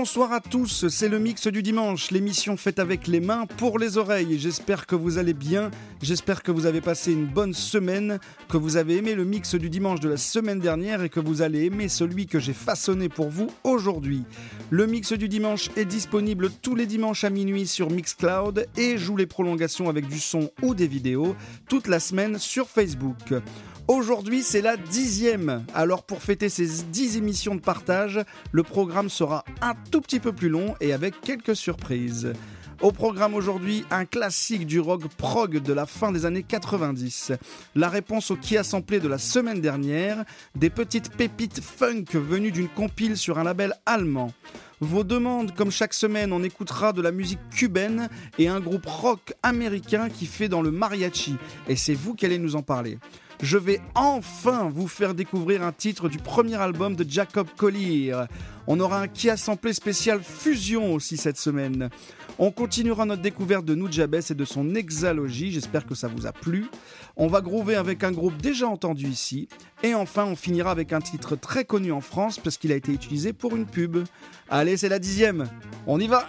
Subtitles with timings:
[0.00, 3.98] Bonsoir à tous, c'est le mix du dimanche, l'émission faite avec les mains pour les
[3.98, 4.38] oreilles.
[4.38, 5.70] J'espère que vous allez bien,
[6.00, 9.68] j'espère que vous avez passé une bonne semaine, que vous avez aimé le mix du
[9.68, 13.28] dimanche de la semaine dernière et que vous allez aimer celui que j'ai façonné pour
[13.28, 14.22] vous aujourd'hui.
[14.70, 19.18] Le mix du dimanche est disponible tous les dimanches à minuit sur Mixcloud et joue
[19.18, 21.36] les prolongations avec du son ou des vidéos
[21.68, 23.34] toute la semaine sur Facebook.
[23.92, 25.64] Aujourd'hui, c'est la dixième.
[25.74, 28.20] Alors, pour fêter ces dix émissions de partage,
[28.52, 32.32] le programme sera un tout petit peu plus long et avec quelques surprises.
[32.82, 37.32] Au programme aujourd'hui, un classique du rock prog de la fin des années 90.
[37.74, 40.24] La réponse au qui a samplé de la semaine dernière,
[40.54, 44.32] des petites pépites funk venues d'une compile sur un label allemand.
[44.78, 48.08] Vos demandes, comme chaque semaine, on écoutera de la musique cubaine
[48.38, 51.34] et un groupe rock américain qui fait dans le mariachi.
[51.68, 52.96] Et c'est vous qui allez nous en parler
[53.42, 58.14] je vais enfin vous faire découvrir un titre du premier album de Jacob Collier.
[58.66, 61.90] On aura un Kia samplé spécial Fusion aussi cette semaine.
[62.38, 66.32] On continuera notre découverte de Nujabes et de son exalogie, j'espère que ça vous a
[66.32, 66.66] plu.
[67.16, 69.48] On va groover avec un groupe déjà entendu ici.
[69.82, 72.92] Et enfin, on finira avec un titre très connu en France parce qu'il a été
[72.92, 73.98] utilisé pour une pub.
[74.48, 75.48] Allez, c'est la dixième.
[75.86, 76.26] On y va!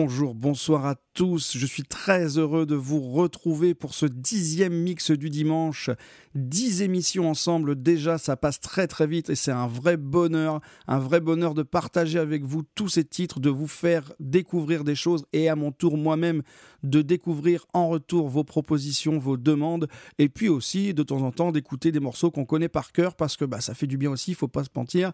[0.00, 1.56] Bonjour, bonsoir à tous.
[1.56, 5.90] Je suis très heureux de vous retrouver pour ce dixième mix du dimanche.
[6.36, 11.00] Dix émissions ensemble, déjà ça passe très très vite et c'est un vrai bonheur, un
[11.00, 15.24] vrai bonheur de partager avec vous tous ces titres, de vous faire découvrir des choses
[15.32, 16.42] et à mon tour moi-même
[16.84, 19.88] de découvrir en retour vos propositions, vos demandes
[20.20, 23.36] et puis aussi de temps en temps d'écouter des morceaux qu'on connaît par cœur parce
[23.36, 25.10] que bah, ça fait du bien aussi, il faut pas se mentir.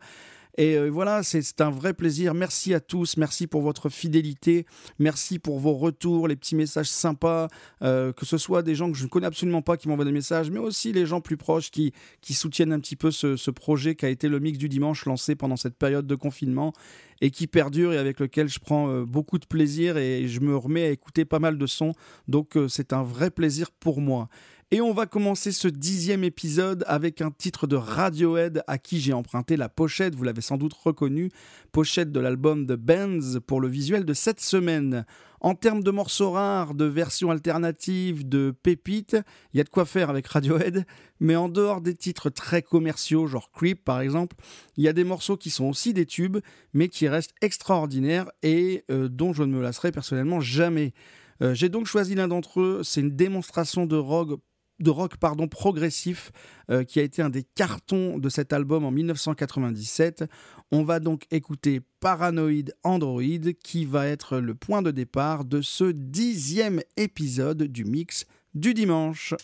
[0.57, 2.33] Et euh, voilà, c'est un vrai plaisir.
[2.35, 4.67] Merci à tous, merci pour votre fidélité,
[4.99, 7.49] merci pour vos retours, les petits messages sympas,
[7.83, 10.13] euh, que ce soit des gens que je ne connais absolument pas qui m'envoient des
[10.13, 11.93] messages, mais aussi les gens plus proches qui,
[12.23, 15.35] soutiennent un petit peu ce, ce projet qui a été le mix du dimanche lancé
[15.35, 16.73] pendant cette période de confinement
[17.21, 20.57] et qui perdure et avec lequel je prends euh, beaucoup de plaisir et je me
[20.57, 21.93] remets à écouter pas mal de sons.
[22.29, 24.29] Donc c'est un vrai plaisir pour moi.
[24.75, 29.13] Et on va commencer ce dixième épisode avec un titre de Radiohead à qui j'ai
[29.13, 31.31] emprunté la pochette, vous l'avez sans doute reconnu,
[31.71, 35.07] pochette de l'album The Bands pour le visuel de cette semaine.
[35.41, 39.17] En termes de morceaux rares, de versions alternatives, de pépites,
[39.53, 40.85] il y a de quoi faire avec Radiohead,
[41.21, 44.35] mais en dehors des titres très commerciaux, genre Creep par exemple,
[44.77, 46.39] il y a des morceaux qui sont aussi des tubes,
[46.73, 50.95] mais qui restent extraordinaires et euh, dont je ne me lasserai personnellement jamais.
[51.43, 54.41] Euh, j'ai donc choisi l'un d'entre eux, c'est une démonstration de rock
[54.81, 56.33] de rock pardon, progressif
[56.71, 60.25] euh, qui a été un des cartons de cet album en 1997.
[60.73, 63.23] On va donc écouter Paranoid Android
[63.63, 69.35] qui va être le point de départ de ce dixième épisode du mix du dimanche.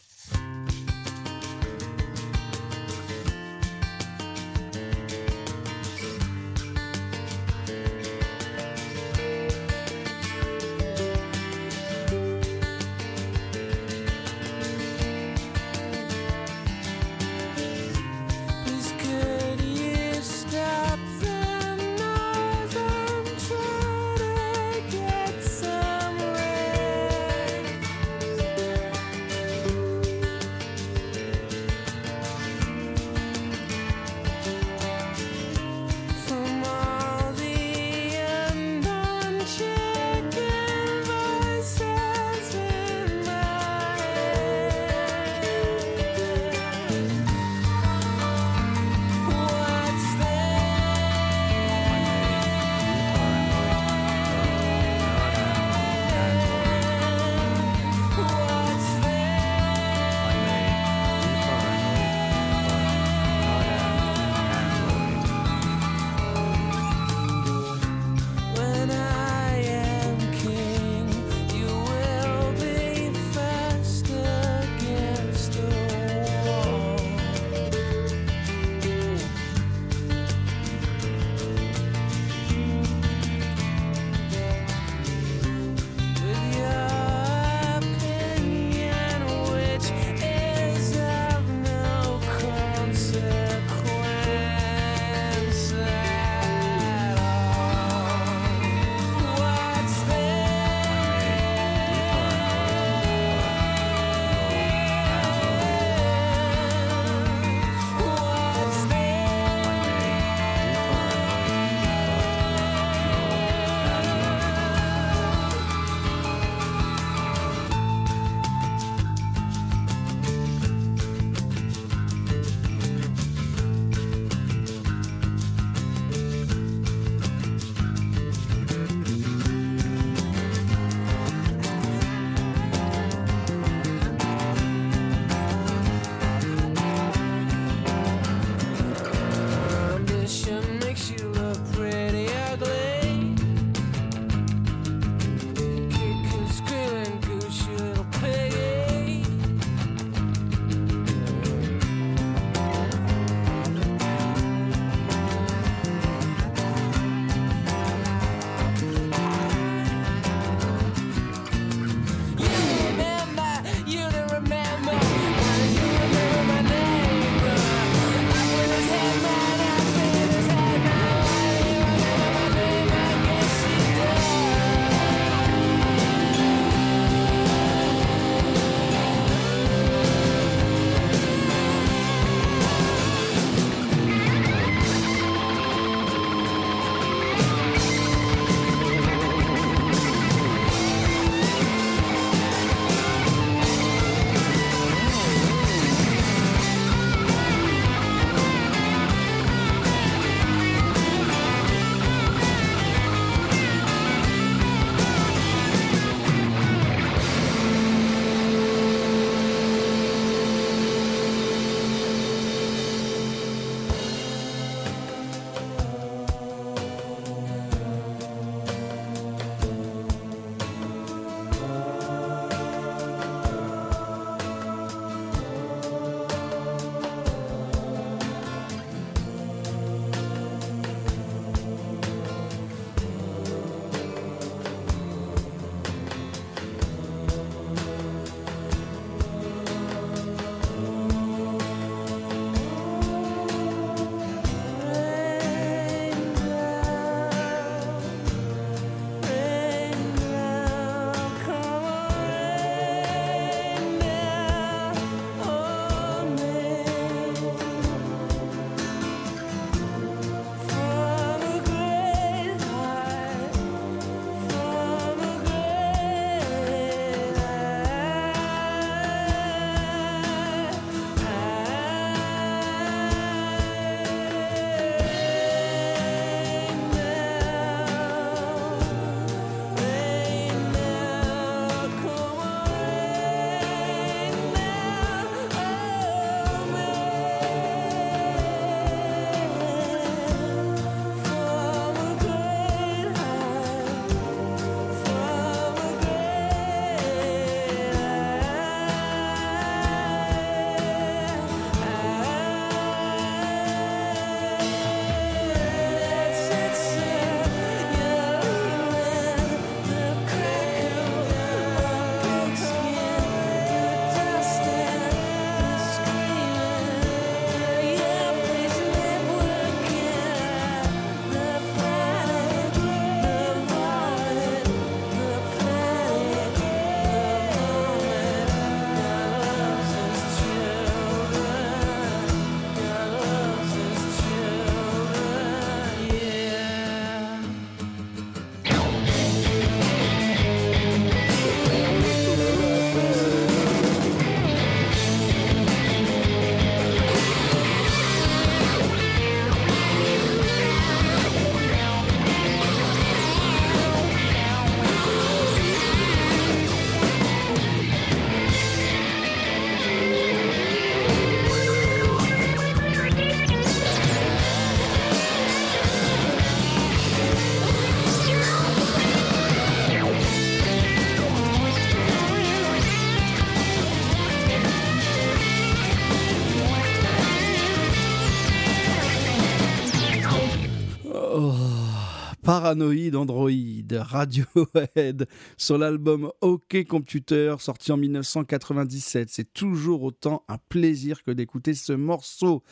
[382.61, 383.51] Paranoid Android,
[383.91, 385.27] Radiohead,
[385.57, 389.31] sur l'album OK Computer, sorti en 1997.
[389.31, 392.63] C'est toujours autant un plaisir que d'écouter ce morceau.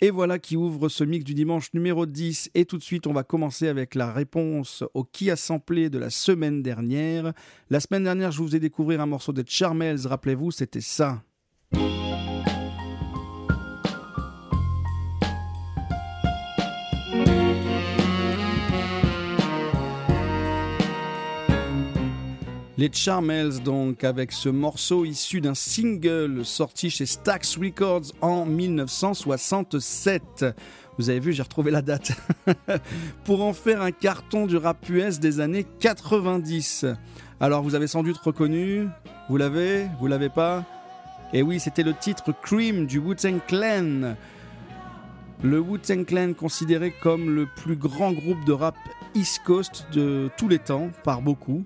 [0.00, 2.52] Et voilà qui ouvre ce mix du dimanche numéro 10.
[2.54, 5.98] Et tout de suite, on va commencer avec la réponse au qui a samplé de
[5.98, 7.34] la semaine dernière.
[7.68, 11.22] La semaine dernière, je vous ai découvert un morceau de Charmels, rappelez-vous, c'était ça.
[22.78, 30.44] Les Charmels donc avec ce morceau issu d'un single sorti chez Stax Records en 1967.
[30.98, 32.12] Vous avez vu, j'ai retrouvé la date.
[33.24, 36.84] Pour en faire un carton du rap US des années 90.
[37.40, 38.86] Alors vous avez sans doute reconnu,
[39.30, 40.62] vous l'avez, vous l'avez pas?
[41.32, 44.16] Eh oui, c'était le titre Cream du Wu-Tang Clan.
[45.42, 48.76] Le Wu-Tang Clan considéré comme le plus grand groupe de rap
[49.14, 51.64] East Coast de tous les temps par beaucoup.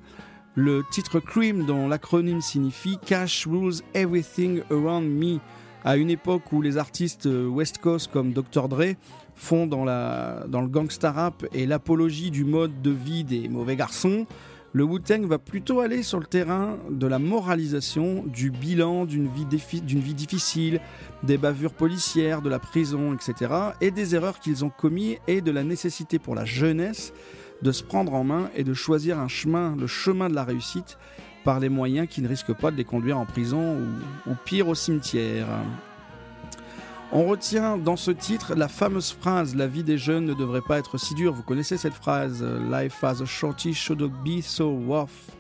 [0.57, 5.39] Le titre Cream, dont l'acronyme signifie Cash Rules Everything Around Me,
[5.85, 8.69] à une époque où les artistes euh, West Coast comme Dr.
[8.69, 8.97] Dre
[9.37, 14.27] font dans, le gangsta rap et l'apologie du mode de vie des mauvais garçons,
[14.73, 19.47] le Wu-Tang va plutôt aller sur le terrain de la moralisation, du bilan d'une vie,
[19.51, 20.81] vie difficile,
[21.23, 23.53] des bavures policières, de la prison, etc.
[23.81, 27.13] et des erreurs qu'ils ont commises et de la nécessité pour la jeunesse
[27.63, 30.99] de se prendre en main et de choisir un chemin, le chemin de la réussite,
[31.45, 33.79] par les moyens qui ne risquent pas de les conduire en prison
[34.27, 35.47] ou, pire au cimetière.
[37.13, 40.79] On retient dans ce titre la fameuse phrase La vie des jeunes ne devrait pas
[40.79, 41.33] être si dure.
[41.33, 45.31] Vous connaissez cette phrase Life as a shorty should be so rough?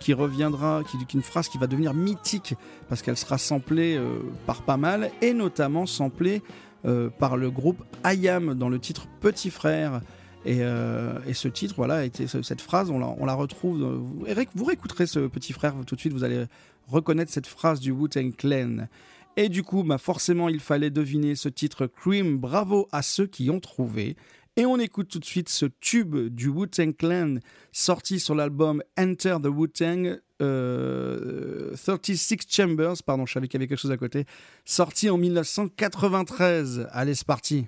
[0.00, 2.54] Qui reviendra, qui, est une phrase qui va devenir mythique
[2.88, 6.40] parce qu'elle sera samplée euh, par pas mal et notamment samplée
[6.86, 10.00] euh, par le groupe IAM dans le titre Petit Frère
[10.46, 13.82] euh, et, ce titre, voilà, cette phrase, on la, retrouve.
[13.82, 16.44] Vous, vous réécouterez ce petit frère tout de suite, vous allez
[16.86, 18.88] reconnaître cette phrase du Wu-Tang Clan.
[19.36, 22.38] Et du coup, bah forcément, il fallait deviner ce titre Cream.
[22.38, 24.16] Bravo à ceux qui ont trouvé.
[24.56, 27.36] Et on écoute tout de suite ce tube du Wu-Tang Clan
[27.70, 33.68] sorti sur l'album Enter the Wu-Tang 36 euh, Chambers, pardon, je savais qu'il y avait
[33.68, 34.24] quelque chose à côté,
[34.64, 36.88] sorti en 1993.
[36.90, 37.66] Allez, c'est parti.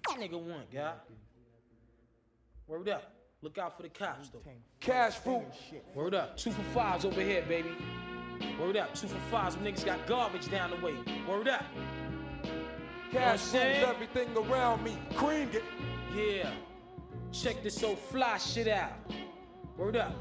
[2.71, 3.13] Word up.
[3.43, 4.39] Look out for the cops, though.
[4.79, 5.43] Cash fruit.
[5.93, 6.37] Word up.
[6.37, 7.71] Two for fives over here, baby.
[8.61, 8.95] Word up.
[8.95, 9.57] Two for fives.
[9.57, 10.95] Some niggas got garbage down the way.
[11.29, 11.65] Word up.
[13.11, 14.97] Cash you know everything around me.
[15.17, 15.65] Cream it.
[16.15, 16.53] Yeah.
[17.33, 18.93] Check this old fly shit out.
[19.77, 20.15] Word up.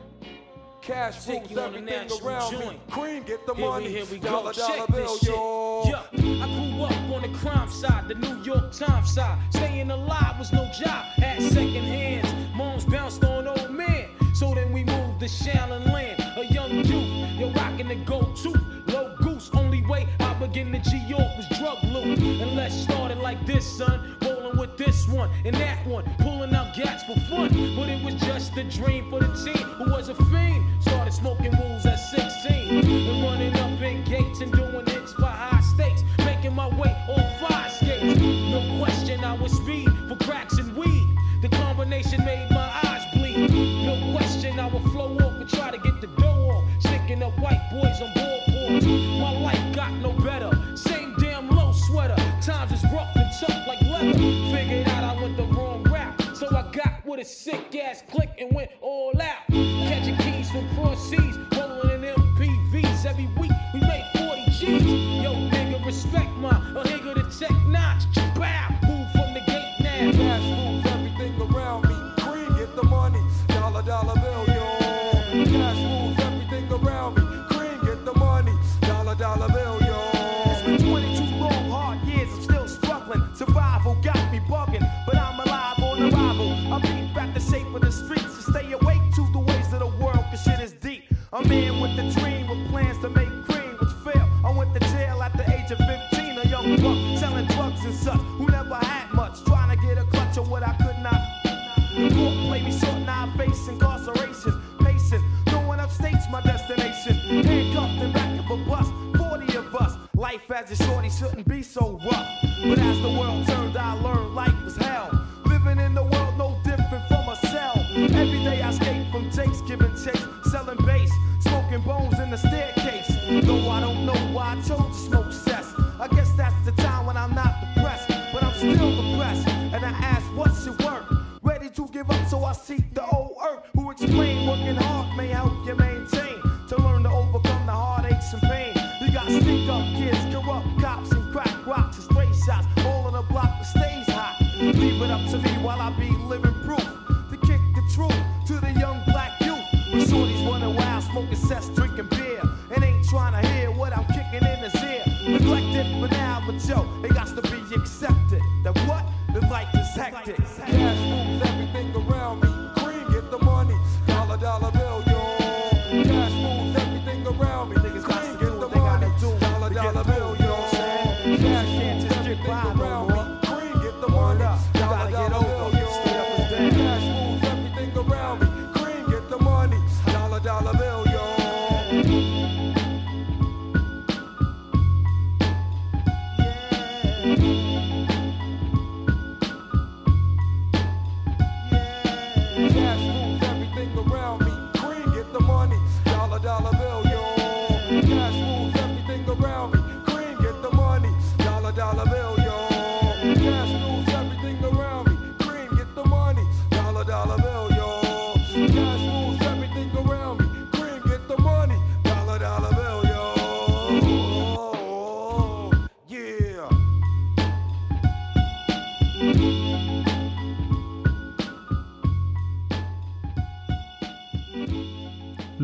[0.82, 2.72] Cash rules everything around joint.
[2.72, 2.80] me.
[2.90, 3.86] Cream, get the here money.
[3.86, 4.30] We, here we go.
[4.30, 5.30] Dollar, Check dollar this shit.
[5.36, 9.38] Yeah, I grew up on the crime side, the New York Times side.
[9.52, 11.06] Staying alive was no job.
[11.18, 12.56] Had second hands.
[12.56, 14.08] Moms bounced on old man.
[14.34, 16.22] So then we moved to Shallon Land.
[16.38, 18.54] A young youth, you're rocking the go-to.
[18.88, 22.18] Low goose, only way I begin to G-York was drug loot.
[22.20, 24.19] And let's start it like this, son
[25.20, 27.50] one and that one, pulling out gats for fun.
[27.76, 30.66] But it was just a dream for the team who was a fiend.
[30.82, 35.62] Started smoking rules at 16 and running up in gates and doing hits for high
[35.62, 36.04] stakes.
[36.20, 38.20] Making my way on fire skates.
[38.22, 40.59] No question, I was speed for cracks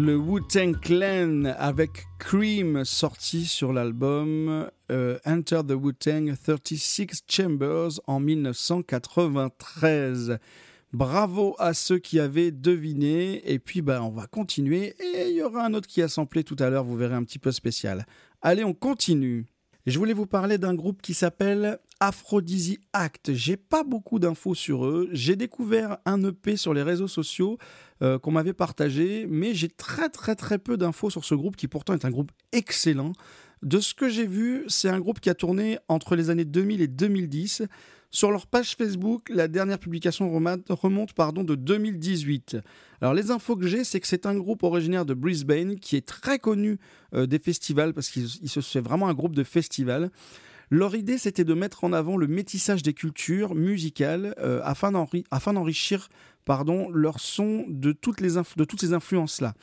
[0.05, 8.19] Le Wu-Tang Clan avec Cream sorti sur l'album euh, Enter the Wu-Tang 36 Chambers en
[8.19, 10.37] 1993.
[10.93, 13.51] Bravo à ceux qui avaient deviné.
[13.51, 14.93] Et puis, bah, on va continuer.
[14.99, 16.83] Et il y aura un autre qui a samplé tout à l'heure.
[16.83, 18.05] Vous verrez un petit peu spécial.
[18.43, 19.47] Allez, on continue.
[19.87, 23.33] Je voulais vous parler d'un groupe qui s'appelle Aphrodisi Act.
[23.33, 25.09] J'ai pas beaucoup d'infos sur eux.
[25.11, 27.57] J'ai découvert un EP sur les réseaux sociaux
[28.01, 31.67] euh, qu'on m'avait partagé, mais j'ai très très très peu d'infos sur ce groupe qui
[31.67, 33.13] pourtant est un groupe excellent.
[33.63, 36.81] De ce que j'ai vu, c'est un groupe qui a tourné entre les années 2000
[36.81, 37.63] et 2010.
[38.11, 42.57] Sur leur page Facebook, la dernière publication remonte, pardon, de 2018.
[43.01, 46.05] Alors les infos que j'ai, c'est que c'est un groupe originaire de Brisbane qui est
[46.05, 46.79] très connu
[47.13, 50.11] euh, des festivals parce qu'il il se fait vraiment un groupe de festivals.
[50.69, 56.09] Leur idée, c'était de mettre en avant le métissage des cultures musicales euh, afin d'enrichir
[56.45, 59.53] pardon, leur son de toutes, les de toutes ces influences-là.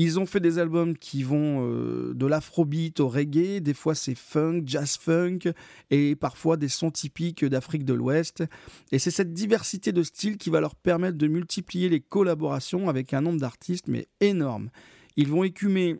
[0.00, 4.14] Ils ont fait des albums qui vont euh, de l'afrobeat au reggae, des fois c'est
[4.14, 5.52] funk, jazz funk,
[5.90, 8.44] et parfois des sons typiques d'Afrique de l'Ouest.
[8.92, 13.12] Et c'est cette diversité de styles qui va leur permettre de multiplier les collaborations avec
[13.12, 14.70] un nombre d'artistes, mais énorme.
[15.16, 15.96] Ils vont écumer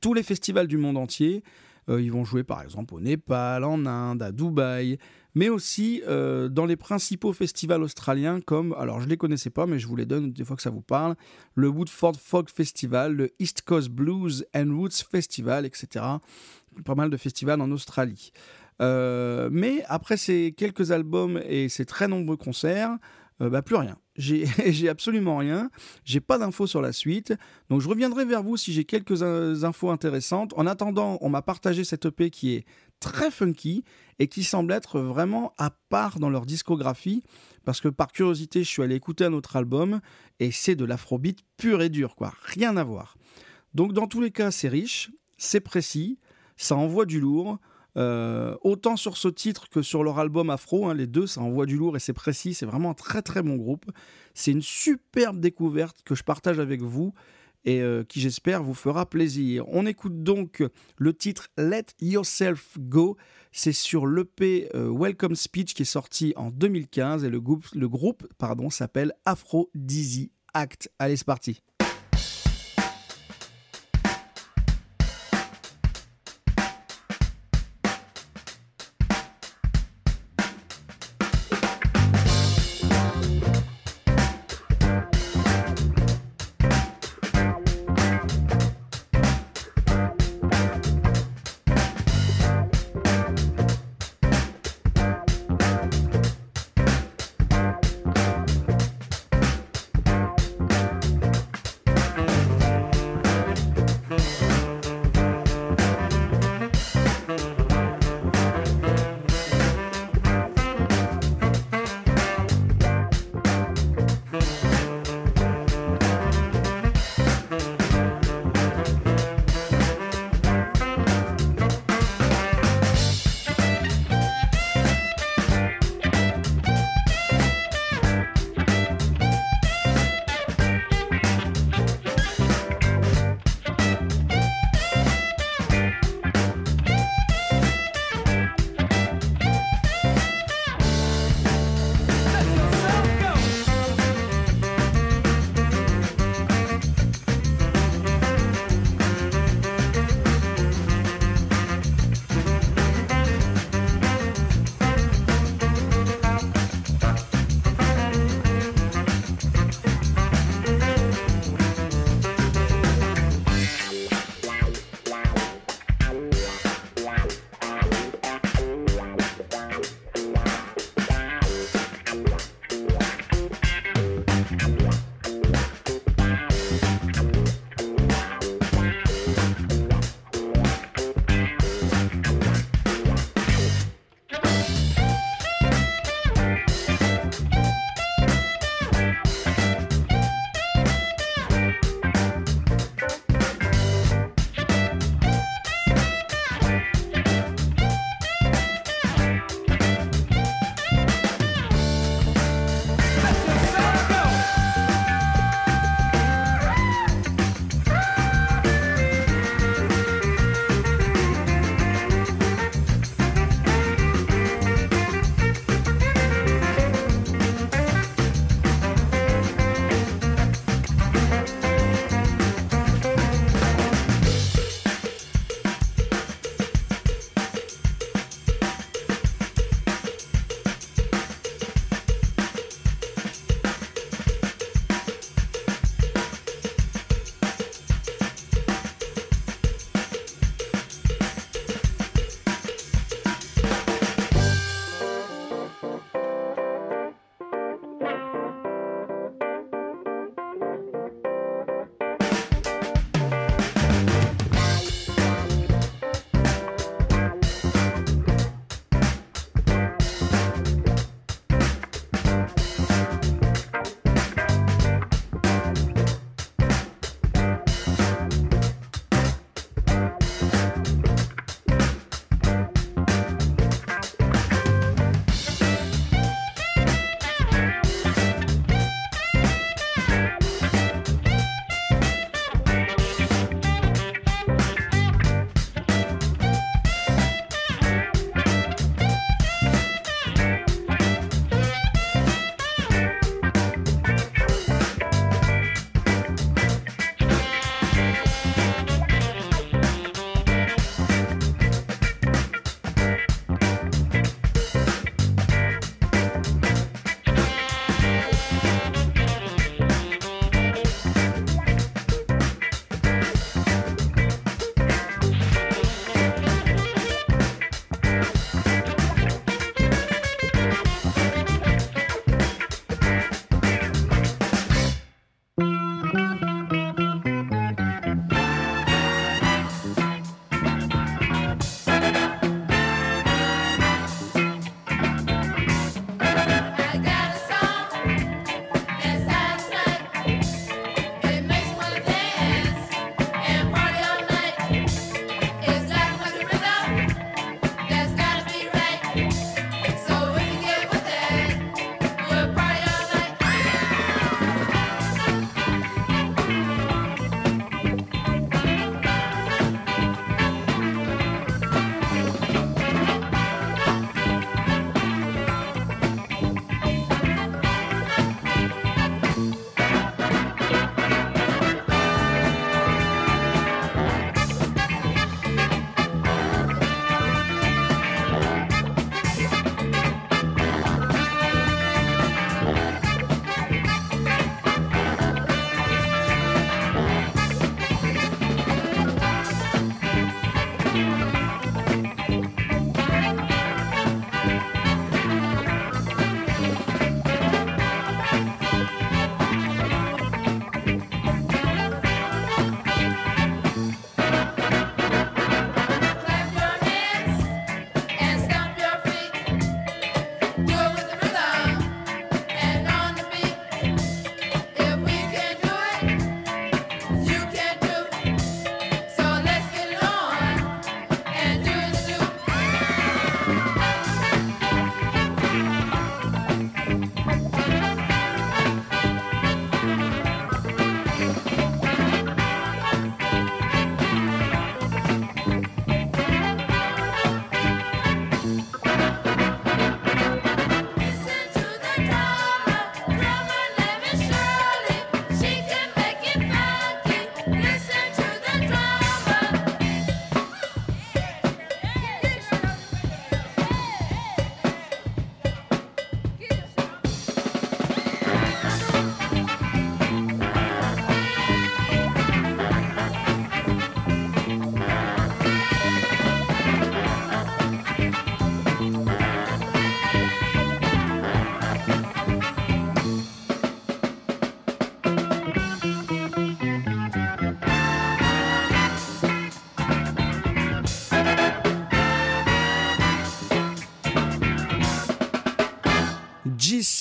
[0.00, 1.42] tous les festivals du monde entier.
[1.88, 4.98] Euh, ils vont jouer par exemple au Népal, en Inde, à Dubaï,
[5.34, 9.66] mais aussi euh, dans les principaux festivals australiens comme, alors je ne les connaissais pas,
[9.66, 11.16] mais je vous les donne des fois que ça vous parle,
[11.54, 16.04] le Woodford Folk Festival, le East Coast Blues and Roots Festival, etc.
[16.84, 18.32] Pas mal de festivals en Australie.
[18.80, 22.96] Euh, mais après ces quelques albums et ces très nombreux concerts,
[23.40, 23.96] euh, bah, plus rien.
[24.66, 25.70] J'ai absolument rien.
[26.04, 27.32] J'ai pas d'infos sur la suite.
[27.70, 30.52] Donc je reviendrai vers vous si j'ai quelques infos intéressantes.
[30.56, 32.64] En attendant, on m'a partagé cette EP qui est
[32.98, 33.84] très funky
[34.18, 37.22] et qui semble être vraiment à part dans leur discographie.
[37.64, 40.00] Parce que par curiosité, je suis allé écouter un autre album
[40.40, 42.34] et c'est de l'afrobeat pur et dur, quoi.
[42.42, 43.16] Rien à voir.
[43.74, 46.18] Donc dans tous les cas, c'est riche, c'est précis,
[46.56, 47.58] ça envoie du lourd.
[47.98, 51.66] Euh, autant sur ce titre que sur leur album Afro, hein, les deux, ça envoie
[51.66, 53.86] du lourd et c'est précis, c'est vraiment un très très bon groupe.
[54.34, 57.12] C'est une superbe découverte que je partage avec vous
[57.64, 59.64] et euh, qui j'espère vous fera plaisir.
[59.68, 60.62] On écoute donc
[60.96, 63.16] le titre Let Yourself Go,
[63.50, 67.88] c'est sur l'EP euh, Welcome Speech qui est sorti en 2015 et le groupe, le
[67.88, 70.88] groupe pardon, s'appelle Afro Dizzy Act.
[71.00, 71.62] Allez, c'est parti.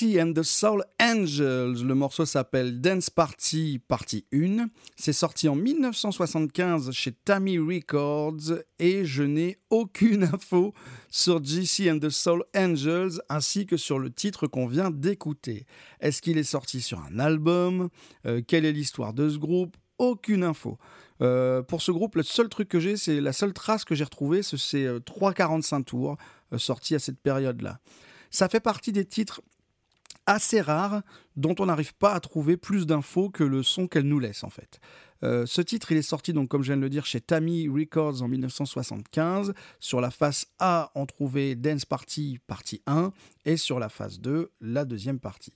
[0.07, 1.83] GC and the Soul Angels.
[1.83, 4.67] Le morceau s'appelle Dance Party Partie 1.
[4.95, 10.73] C'est sorti en 1975 chez Tammy Records et je n'ai aucune info
[11.09, 15.65] sur GC and the Soul Angels ainsi que sur le titre qu'on vient d'écouter.
[15.99, 17.89] Est-ce qu'il est sorti sur un album?
[18.25, 19.75] Euh, Quelle est l'histoire de ce groupe?
[19.97, 20.77] Aucune info.
[21.21, 24.03] Euh, pour ce groupe, le seul truc que j'ai, c'est la seule trace que j'ai
[24.03, 26.17] retrouvée, c'est 3,45 tours
[26.57, 27.79] sortis à cette période-là.
[28.29, 29.41] Ça fait partie des titres
[30.27, 31.01] assez rares
[31.35, 34.51] dont on n'arrive pas à trouver plus d'infos que le son qu'elle nous laisse en
[34.51, 34.79] fait.
[35.23, 37.67] Euh, ce titre, il est sorti donc comme je viens de le dire chez Tammy
[37.67, 39.53] Records en 1975.
[39.79, 43.11] Sur la face A, on trouvait Dance Party partie 1
[43.45, 45.53] et sur la face 2, la deuxième partie.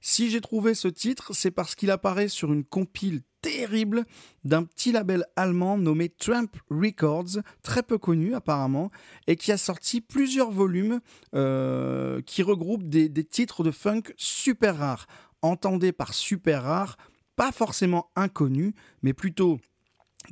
[0.00, 4.04] Si j'ai trouvé ce titre, c'est parce qu'il apparaît sur une compile terrible
[4.44, 8.90] d'un petit label allemand nommé Trump Records, très peu connu apparemment,
[9.26, 11.00] et qui a sorti plusieurs volumes
[11.34, 15.06] euh, qui regroupent des, titres de funk super rares.
[15.42, 16.96] Entendez par super rares,
[17.36, 19.60] pas forcément inconnus, mais plutôt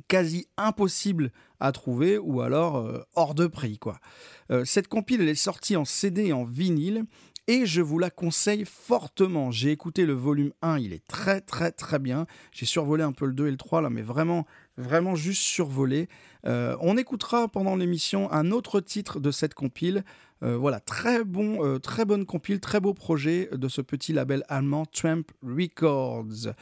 [0.09, 3.99] quasi impossible à trouver ou alors euh, hors de prix quoi.
[4.51, 7.05] Euh, cette compile elle est sortie en CD et en vinyle
[7.47, 9.51] et je vous la conseille fortement.
[9.51, 12.25] J'ai écouté le volume 1, il est très très très bien.
[12.51, 14.45] J'ai survolé un peu le 2 et le 3 là, mais vraiment,
[14.77, 16.07] vraiment juste survolé.
[16.45, 20.03] Euh, on écoutera pendant l'émission un autre titre de cette compile.
[20.43, 24.43] Euh, voilà, très bon, euh, très bonne compile, très beau projet de ce petit label
[24.47, 26.53] allemand Tramp Records.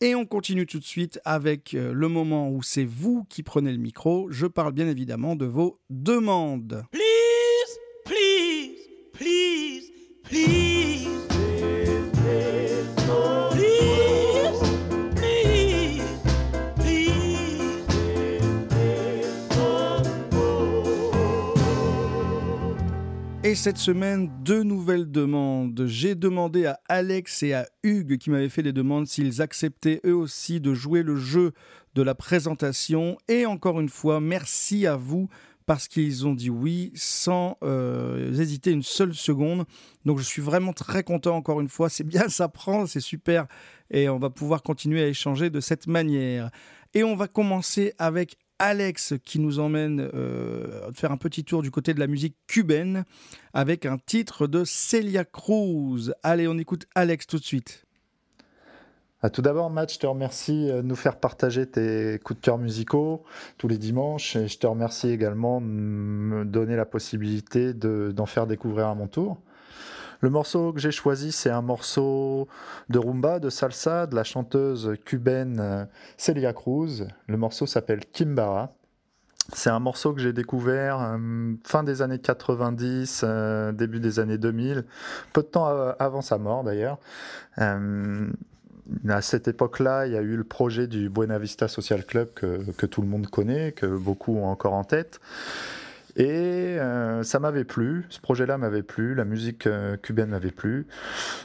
[0.00, 3.78] Et on continue tout de suite avec le moment où c'est vous qui prenez le
[3.78, 4.26] micro.
[4.28, 6.84] Je parle bien évidemment de vos demandes.
[6.90, 9.43] Please, please, please.
[10.30, 11.04] Et
[23.56, 25.84] cette semaine, deux nouvelles demandes.
[25.86, 30.16] J'ai demandé à Alex et à Hugues, qui m'avaient fait des demandes, s'ils acceptaient eux
[30.16, 31.52] aussi de jouer le jeu
[31.94, 33.18] de la présentation.
[33.28, 35.28] Et encore une fois, merci à vous
[35.66, 39.64] parce qu'ils ont dit oui sans euh, hésiter une seule seconde.
[40.04, 41.88] Donc je suis vraiment très content encore une fois.
[41.88, 43.46] C'est bien, ça prend, c'est super.
[43.90, 46.50] Et on va pouvoir continuer à échanger de cette manière.
[46.94, 51.70] Et on va commencer avec Alex qui nous emmène euh, faire un petit tour du
[51.70, 53.04] côté de la musique cubaine
[53.52, 56.12] avec un titre de Celia Cruz.
[56.22, 57.84] Allez, on écoute Alex tout de suite.
[59.32, 62.58] Tout d'abord, Matt, je te remercie euh, de nous faire partager tes coups de cœur
[62.58, 63.24] musicaux
[63.56, 64.36] tous les dimanches.
[64.36, 69.06] Et je te remercie également de me donner la possibilité d'en faire découvrir à mon
[69.06, 69.38] tour.
[70.20, 72.48] Le morceau que j'ai choisi, c'est un morceau
[72.88, 75.84] de rumba, de salsa, de la chanteuse cubaine euh,
[76.18, 77.06] Celia Cruz.
[77.26, 78.74] Le morceau s'appelle Kimbara.
[79.52, 83.24] C'est un morceau que j'ai découvert euh, fin des années 90,
[83.72, 84.84] début des années 2000,
[85.32, 85.66] peu de temps
[85.98, 86.98] avant sa mort d'ailleurs
[89.08, 92.70] à cette époque-là, il y a eu le projet du Buena Vista Social Club que,
[92.72, 95.20] que, tout le monde connaît, que beaucoup ont encore en tête.
[96.16, 100.86] Et euh, ça m'avait plu, ce projet-là m'avait plu, la musique euh, cubaine m'avait plu.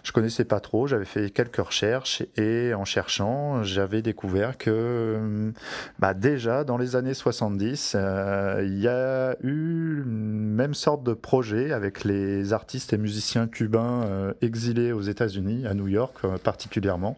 [0.04, 5.52] Je connaissais pas trop, j'avais fait quelques recherches et en cherchant, j'avais découvert que euh,
[5.98, 7.96] bah déjà dans les années 70,
[8.62, 14.92] il y a eu même sorte de projet avec les artistes et musiciens cubains exilés
[14.92, 17.18] aux États-Unis, à New York particulièrement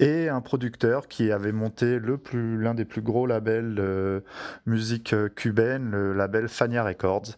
[0.00, 1.98] et un producteur qui avait monté
[2.32, 4.22] l'un des plus gros labels de
[4.66, 7.36] musique cubaine, le label Fania Records.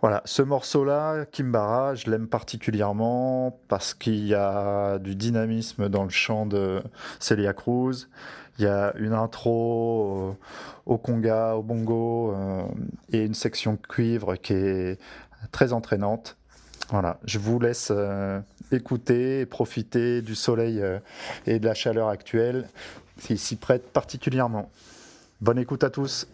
[0.00, 6.10] Voilà, ce morceau-là, Kimbara, je l'aime particulièrement parce qu'il y a du dynamisme dans le
[6.10, 6.82] chant de
[7.20, 8.08] Celia Cruz.
[8.58, 10.36] Il y a une intro
[10.84, 12.64] au conga, au bongo euh,
[13.12, 15.00] et une section cuivre qui est
[15.52, 16.36] très entraînante.
[16.90, 20.98] Voilà, je vous laisse euh, écouter et profiter du soleil euh,
[21.46, 22.68] et de la chaleur actuelle
[23.20, 24.70] qui s'y prête particulièrement.
[25.40, 26.26] Bonne écoute à tous.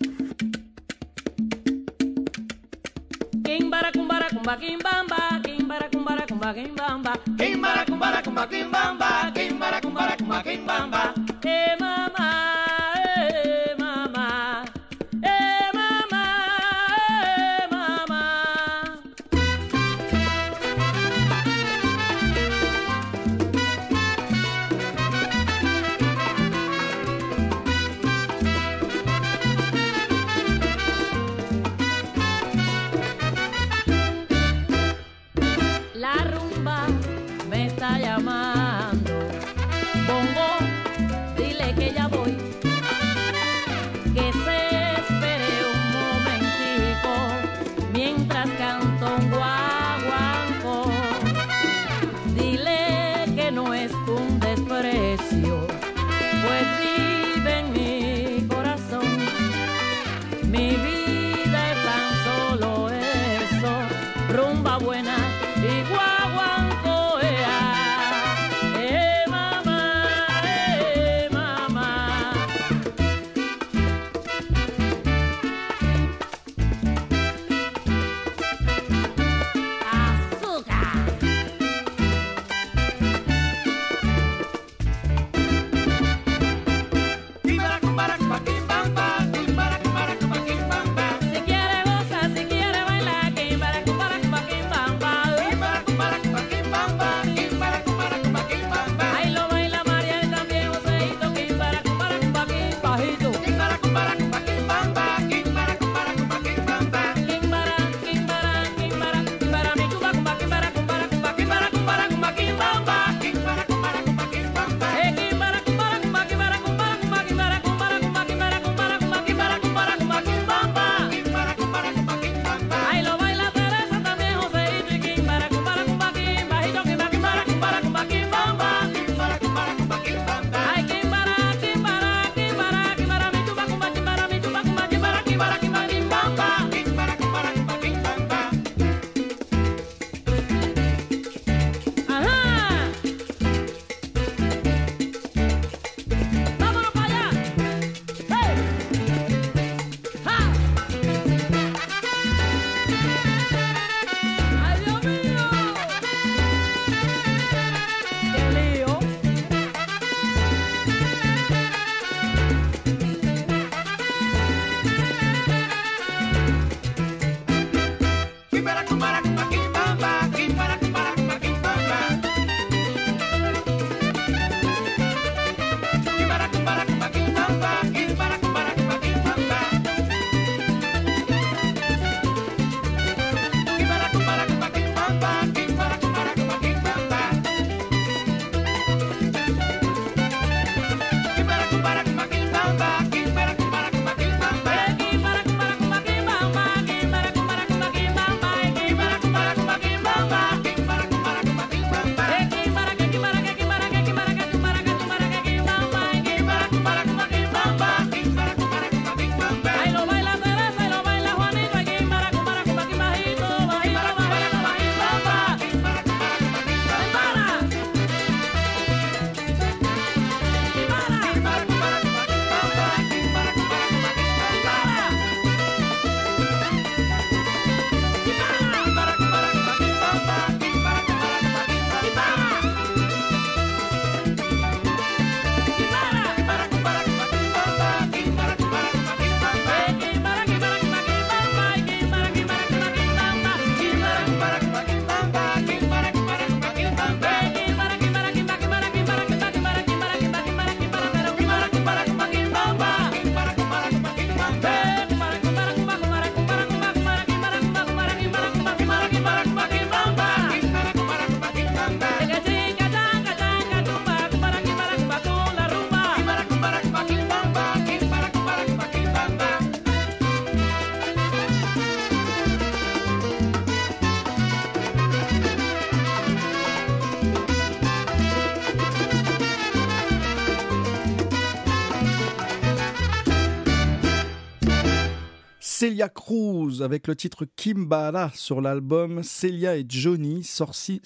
[286.00, 291.02] Celia Cruz avec le titre Kimbara sur l'album Celia et Johnny sorti,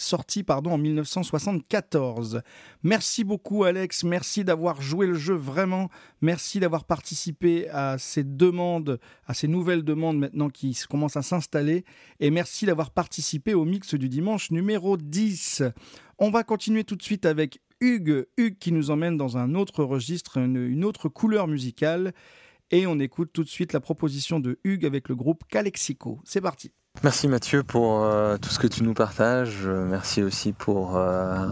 [0.49, 2.42] en 1974.
[2.84, 5.88] Merci beaucoup Alex, merci d'avoir joué le jeu vraiment,
[6.20, 11.84] merci d'avoir participé à ces demandes, à ces nouvelles demandes maintenant qui commencent à s'installer
[12.20, 15.64] et merci d'avoir participé au mix du dimanche numéro 10.
[16.20, 19.82] On va continuer tout de suite avec Hugues, Hugues qui nous emmène dans un autre
[19.82, 22.14] registre, une autre couleur musicale.
[22.70, 26.20] Et on écoute tout de suite la proposition de Hugues avec le groupe Calexico.
[26.24, 26.72] C'est parti.
[27.02, 29.66] Merci Mathieu pour euh, tout ce que tu nous partages.
[29.66, 31.46] Euh, merci aussi pour euh,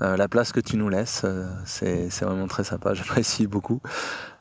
[0.00, 1.26] la place que tu nous laisses.
[1.66, 3.80] C'est vraiment très sympa, j'apprécie beaucoup.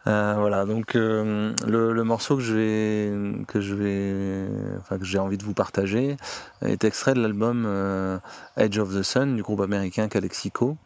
[0.06, 4.48] Voilà, donc le, morceau que je vais, que je vais,
[5.00, 6.16] que j'ai envie de vous partager
[6.62, 7.68] est extrait de l'album
[8.56, 10.78] Edge of the Sun du groupe américain Calexico.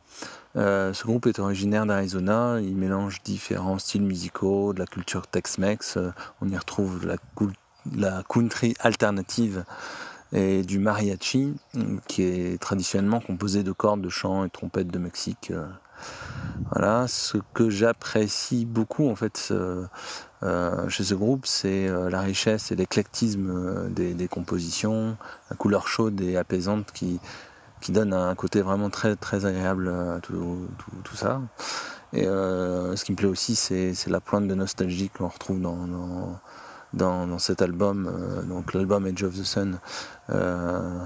[0.59, 5.95] Euh, ce groupe est originaire d'Arizona, il mélange différents styles musicaux, de la culture Tex-Mex,
[5.97, 7.51] euh, on y retrouve la, cou-
[7.95, 9.63] la country alternative
[10.33, 11.55] et du mariachi,
[12.07, 15.49] qui est traditionnellement composé de cordes de chant et trompettes de Mexique.
[15.51, 15.65] euh.
[16.71, 19.51] Voilà, ce que j'apprécie beaucoup en fait
[20.87, 25.17] chez ce groupe, c'est la richesse et l'éclectisme des compositions,
[25.49, 27.19] la couleur chaude et apaisante qui,
[27.81, 30.67] qui donne un côté vraiment très très agréable à tout,
[31.15, 31.41] ça.
[32.13, 36.39] Et euh, ce qui me plaît aussi, c'est la pointe de nostalgie qu'on retrouve dans,
[36.93, 39.79] dans, cet album, euh, donc l'album Edge of the Sun.
[40.29, 41.05] Euh,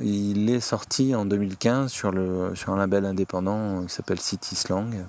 [0.00, 5.04] il est sorti en 2015 sur, le, sur un label indépendant qui s'appelle City Slang.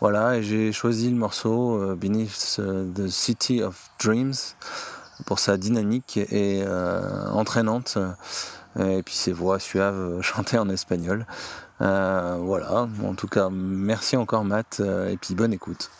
[0.00, 2.60] Voilà, et j'ai choisi le morceau euh, Beneath
[2.94, 4.34] the City of Dreams
[5.24, 7.96] pour sa dynamique et euh, entraînante
[8.78, 11.26] et puis ses voix suaves euh, chantées en espagnol.
[11.80, 15.90] Euh, voilà, en tout cas, merci encore Matt euh, et puis bonne écoute.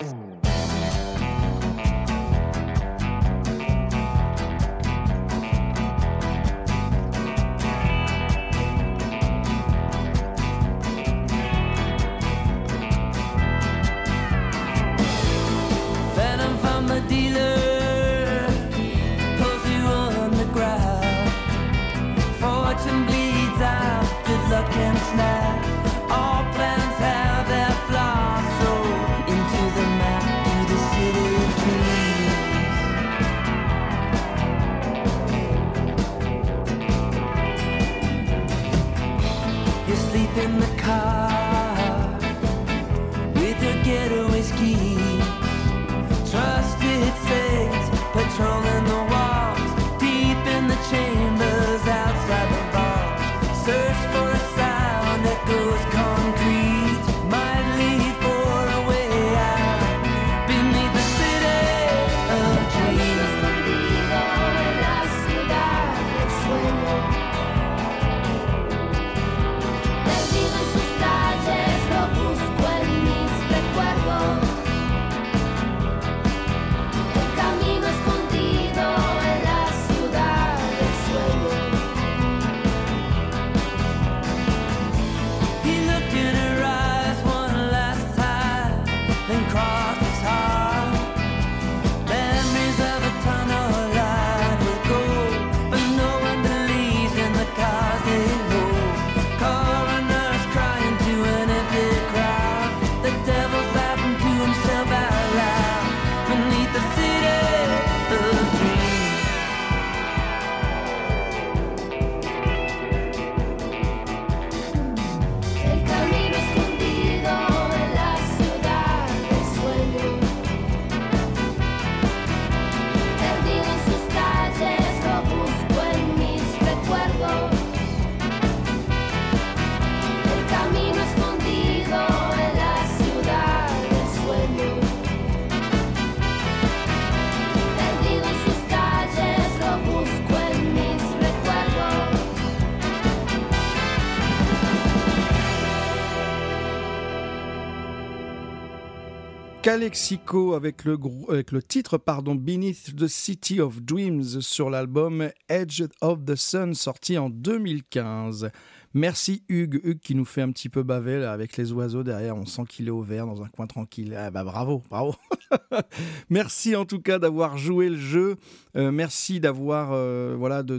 [149.64, 150.98] Calexico avec le,
[151.30, 156.74] avec le titre pardon, Beneath the City of Dreams sur l'album Edge of the Sun
[156.74, 158.50] sorti en 2015.
[158.96, 162.46] Merci Hugues, Hugues qui nous fait un petit peu baver avec les oiseaux derrière, on
[162.46, 164.14] sent qu'il est au vert dans un coin tranquille.
[164.16, 165.14] Ah bah bravo, bravo.
[166.30, 168.36] merci en tout cas d'avoir joué le jeu,
[168.76, 170.78] Euh, merci d'avoir euh, voilà de,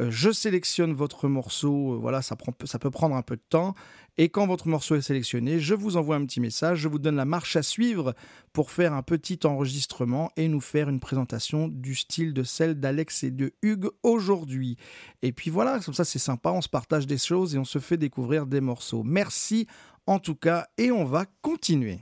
[0.00, 3.44] Euh, Je sélectionne votre morceau, euh, voilà, ça, prend, ça peut prendre un peu de
[3.48, 3.76] temps.
[4.18, 7.16] Et quand votre morceau est sélectionné, je vous envoie un petit message, je vous donne
[7.16, 8.14] la marche à suivre
[8.52, 13.22] pour faire un petit enregistrement et nous faire une présentation du style de celle d'Alex
[13.22, 14.76] et de Hugues aujourd'hui.
[15.22, 17.78] Et puis voilà, comme ça c'est sympa, on se partage des choses et on se
[17.78, 19.02] fait découvrir des morceaux.
[19.04, 19.66] Merci
[20.06, 22.00] en tout cas et on va continuer.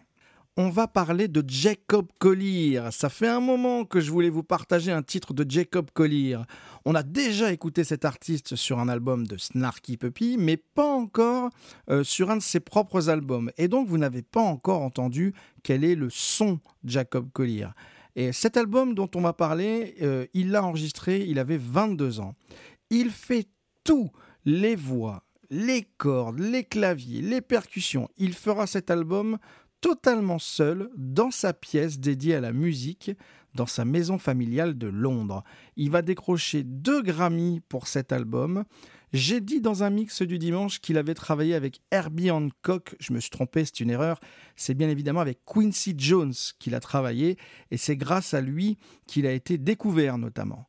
[0.61, 2.83] On va parler de Jacob Collier.
[2.91, 6.41] Ça fait un moment que je voulais vous partager un titre de Jacob Collier.
[6.85, 11.51] On a déjà écouté cet artiste sur un album de Snarky Puppy, mais pas encore
[11.91, 13.53] euh, sur un de ses propres albums.
[13.57, 15.33] Et donc vous n'avez pas encore entendu
[15.63, 17.69] quel est le son Jacob Collier.
[18.17, 22.35] Et cet album dont on va parler, euh, il l'a enregistré, il avait 22 ans.
[22.91, 23.47] Il fait
[23.85, 24.11] tout,
[24.45, 28.09] les voix, les cordes, les claviers, les percussions.
[28.17, 29.39] Il fera cet album
[29.81, 33.13] totalement seul dans sa pièce dédiée à la musique
[33.55, 35.43] dans sa maison familiale de Londres.
[35.77, 38.65] Il va décrocher deux Grammy pour cet album.
[39.13, 42.95] J'ai dit dans un mix du dimanche qu'il avait travaillé avec Herbie Hancock.
[43.01, 44.21] Je me suis trompé, c'est une erreur.
[44.55, 47.39] C'est bien évidemment avec Quincy Jones qu'il a travaillé
[47.71, 48.77] et c'est grâce à lui
[49.07, 50.69] qu'il a été découvert notamment.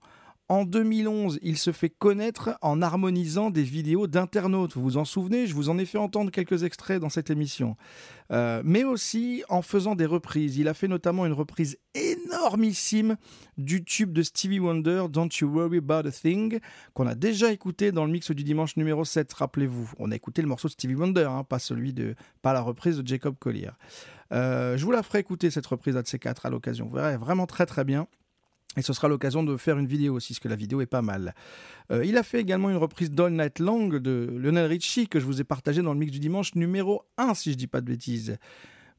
[0.51, 4.73] En 2011, il se fait connaître en harmonisant des vidéos d'internautes.
[4.73, 5.45] Vous vous en souvenez?
[5.45, 7.77] Je vous en ai fait entendre quelques extraits dans cette émission.
[8.31, 10.57] Euh, mais aussi en faisant des reprises.
[10.57, 13.15] Il a fait notamment une reprise énormissime
[13.59, 16.59] du tube de Stevie Wonder, Don't You Worry About a Thing,
[16.95, 19.91] qu'on a déjà écouté dans le mix du dimanche numéro 7, rappelez-vous.
[19.99, 22.97] On a écouté le morceau de Stevie Wonder, hein, pas celui de, pas la reprise
[22.97, 23.69] de Jacob Collier.
[24.31, 26.87] Euh, je vous la ferai écouter cette reprise à de ces quatre à l'occasion.
[26.87, 28.07] Vous verrez, vraiment très très bien.
[28.79, 31.01] Et ce sera l'occasion de faire une vidéo aussi, parce que la vidéo est pas
[31.01, 31.35] mal.
[31.91, 35.25] Euh, il a fait également une reprise d'All Night Long de Lionel Richie, que je
[35.25, 37.87] vous ai partagé dans le mix du dimanche numéro 1, si je dis pas de
[37.87, 38.37] bêtises.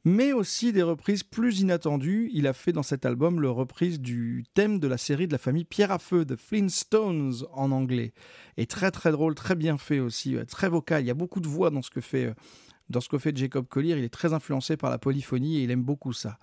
[0.03, 2.29] Mais aussi des reprises plus inattendues.
[2.31, 5.39] Il a fait dans cet album le reprise du thème de la série de la
[5.39, 8.13] famille Pierre à Feu, de Flintstones en anglais.
[8.57, 11.03] Et très très drôle, très bien fait aussi, euh, très vocal.
[11.03, 12.33] Il y a beaucoup de voix dans ce que fait, euh,
[12.89, 13.95] dans ce que fait Jacob Collier.
[13.97, 16.37] Il est très influencé par la polyphonie et il aime beaucoup ça.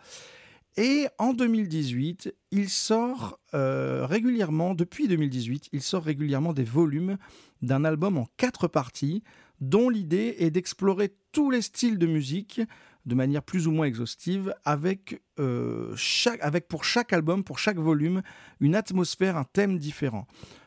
[0.76, 7.16] Et en 2018, il sort euh, régulièrement, depuis 2018, il sort régulièrement des volumes
[7.62, 9.22] d'un album en quatre parties,
[9.60, 12.60] dont l'idée est d'explorer tous les styles de musique
[13.06, 17.78] de manière plus ou moins exhaustive, avec, euh, chaque, avec pour chaque album, pour chaque
[17.78, 18.22] volume,
[18.60, 20.26] une atmosphère, un thème différent.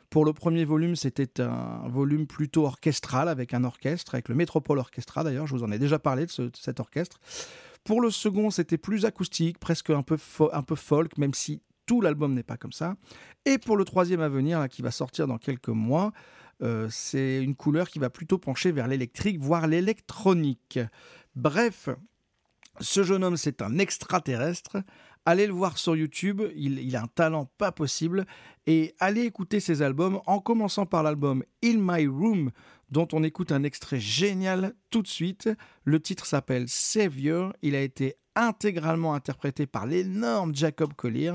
[0.10, 4.80] Pour le premier volume, c'était un volume plutôt orchestral, avec un orchestre, avec le Métropole
[4.80, 7.20] Orchestra d'ailleurs, je vous en ai déjà parlé de, ce- de cet orchestre.
[7.84, 12.44] Pour le second, c'était plus acoustique, presque un peu, folk, même si tout l'album n'est
[12.44, 12.96] pas comme ça.
[13.46, 16.12] Et pour le troisième à venir, qui va sortir dans quelques mois,
[16.62, 20.80] euh, c'est une couleur qui va plutôt pencher vers l'électrique, voire l'électronique.
[21.36, 21.90] Bref,
[22.80, 24.78] ce jeune homme, c'est un extraterrestre.
[25.26, 28.26] Allez le voir sur YouTube, il, il a un talent pas possible.
[28.68, 32.52] Et allez écouter ses albums, en commençant par l'album In My Room,
[32.92, 35.50] dont on écoute un extrait génial tout de suite.
[35.84, 37.54] Le titre s'appelle Savior.
[37.62, 41.34] Il a été intégralement interprété par l'énorme Jacob Collier.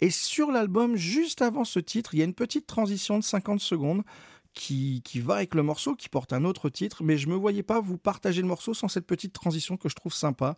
[0.00, 3.60] Et sur l'album, juste avant ce titre, il y a une petite transition de 50
[3.60, 4.02] secondes
[4.54, 7.36] qui, qui va avec le morceau, qui porte un autre titre, mais je ne me
[7.36, 10.56] voyais pas vous partager le morceau sans cette petite transition que je trouve sympa.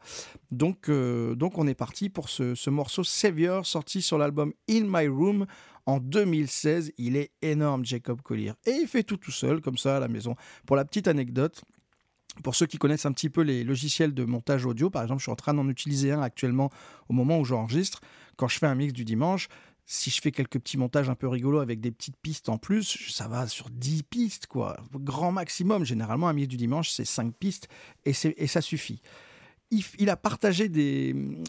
[0.50, 4.84] Donc, euh, donc on est parti pour ce, ce morceau Savior, sorti sur l'album In
[4.86, 5.46] My Room
[5.86, 6.92] en 2016.
[6.98, 8.52] Il est énorme, Jacob Collier.
[8.66, 10.34] Et il fait tout tout seul, comme ça, à la maison.
[10.66, 11.62] Pour la petite anecdote,
[12.42, 15.24] pour ceux qui connaissent un petit peu les logiciels de montage audio, par exemple, je
[15.24, 16.70] suis en train d'en utiliser un actuellement
[17.08, 18.00] au moment où j'enregistre.
[18.36, 19.48] Quand je fais un mix du dimanche,
[19.86, 23.10] si je fais quelques petits montages un peu rigolos avec des petites pistes en plus,
[23.10, 24.76] ça va sur 10 pistes, quoi.
[24.92, 25.84] Grand maximum.
[25.84, 27.68] Généralement, un mix du dimanche, c'est 5 pistes
[28.04, 29.00] et, et ça suffit.
[29.70, 30.70] Il, a partagé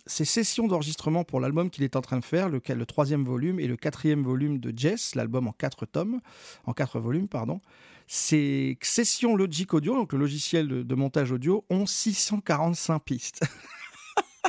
[0.05, 3.67] ses sessions d'enregistrement pour l'album qu'il est en train de faire, le, troisième volume et
[3.67, 6.19] le quatrième volume de Jess, l'album en quatre tomes,
[6.65, 7.61] en quatre volumes, pardon.
[8.07, 13.41] Ces sessions Logic Audio, donc le logiciel de, de montage audio, ont 645 pistes.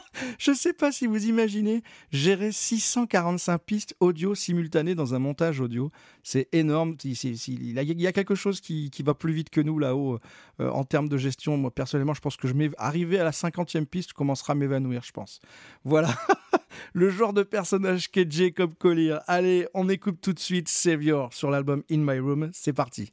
[0.38, 5.90] Je sais pas si vous imaginez gérer 645 pistes audio simultanées dans un montage audio.
[6.22, 6.96] C'est énorme.
[7.04, 10.18] Il y a- quelque chose qui, va plus vite que nous là-haut
[10.60, 11.56] euh, en termes de gestion.
[11.56, 15.02] Moi, personnellement, je pense que je arrivé à la 50e piste, je commencerai à m'évanouir,
[15.04, 15.40] je pense.
[15.84, 16.14] Voilà.
[16.92, 19.18] Le genre de personnage qu'est Jacob Collier.
[19.26, 22.50] Allez, on écoute tout de suite Savior sur l'album In My Room.
[22.52, 23.12] C'est parti.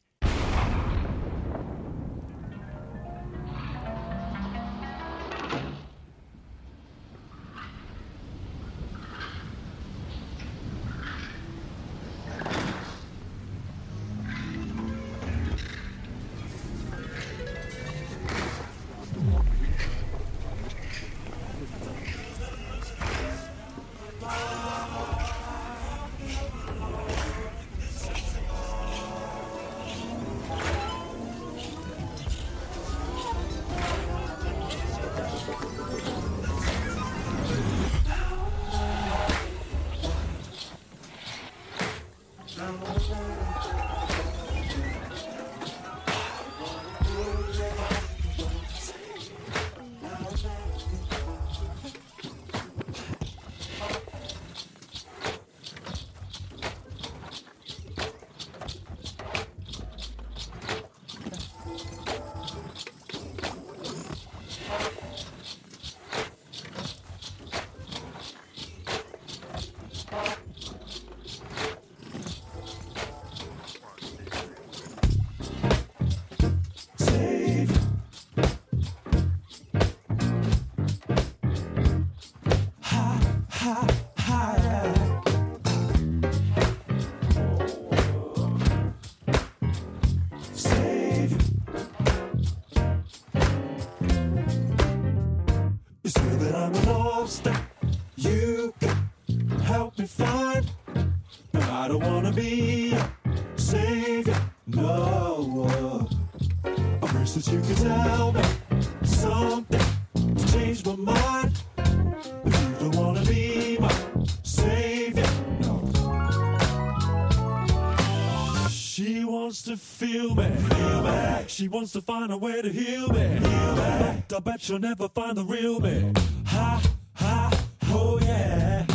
[121.76, 124.24] Wants to find a way to heal me, heal me.
[124.34, 126.14] I bet she'll never find the real me.
[126.46, 126.82] Ha,
[127.16, 128.86] ha, oh yeah.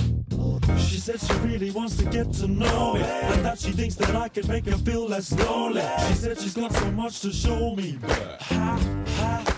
[0.79, 4.17] She said she really wants to get to know me, and that she thinks that
[4.17, 5.83] I can make her feel less lonely.
[6.09, 9.50] She said she's got so much to show me, but ha, ha,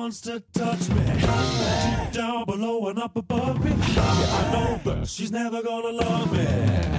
[0.00, 1.04] wants to touch me.
[1.04, 3.72] Deep down below and up above me.
[3.98, 6.46] I know but she's never gonna love me.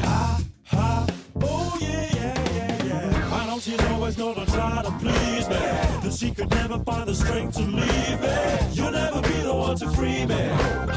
[0.03, 1.07] Ha, ha,
[1.41, 3.39] oh yeah, yeah, yeah, yeah.
[3.39, 5.63] I know she's always gonna try to please me.
[6.03, 8.37] That she could never find the strength to leave me.
[8.73, 10.43] You'll never be the one to free me.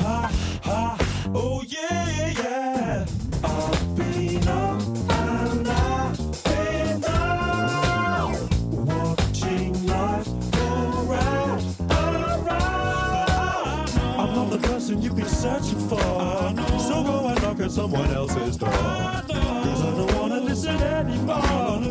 [0.05, 0.31] Ha,
[0.63, 0.99] ha,
[1.35, 2.64] oh yeah, yeah
[15.45, 15.99] searching for.
[16.89, 18.71] So go and knock at someone else's door.
[18.71, 21.37] Cause I don't wanna listen anymore.
[21.37, 21.83] On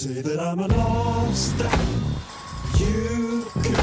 [0.00, 0.22] singing.
[0.22, 1.58] that I'm a lost.
[2.80, 3.76] You could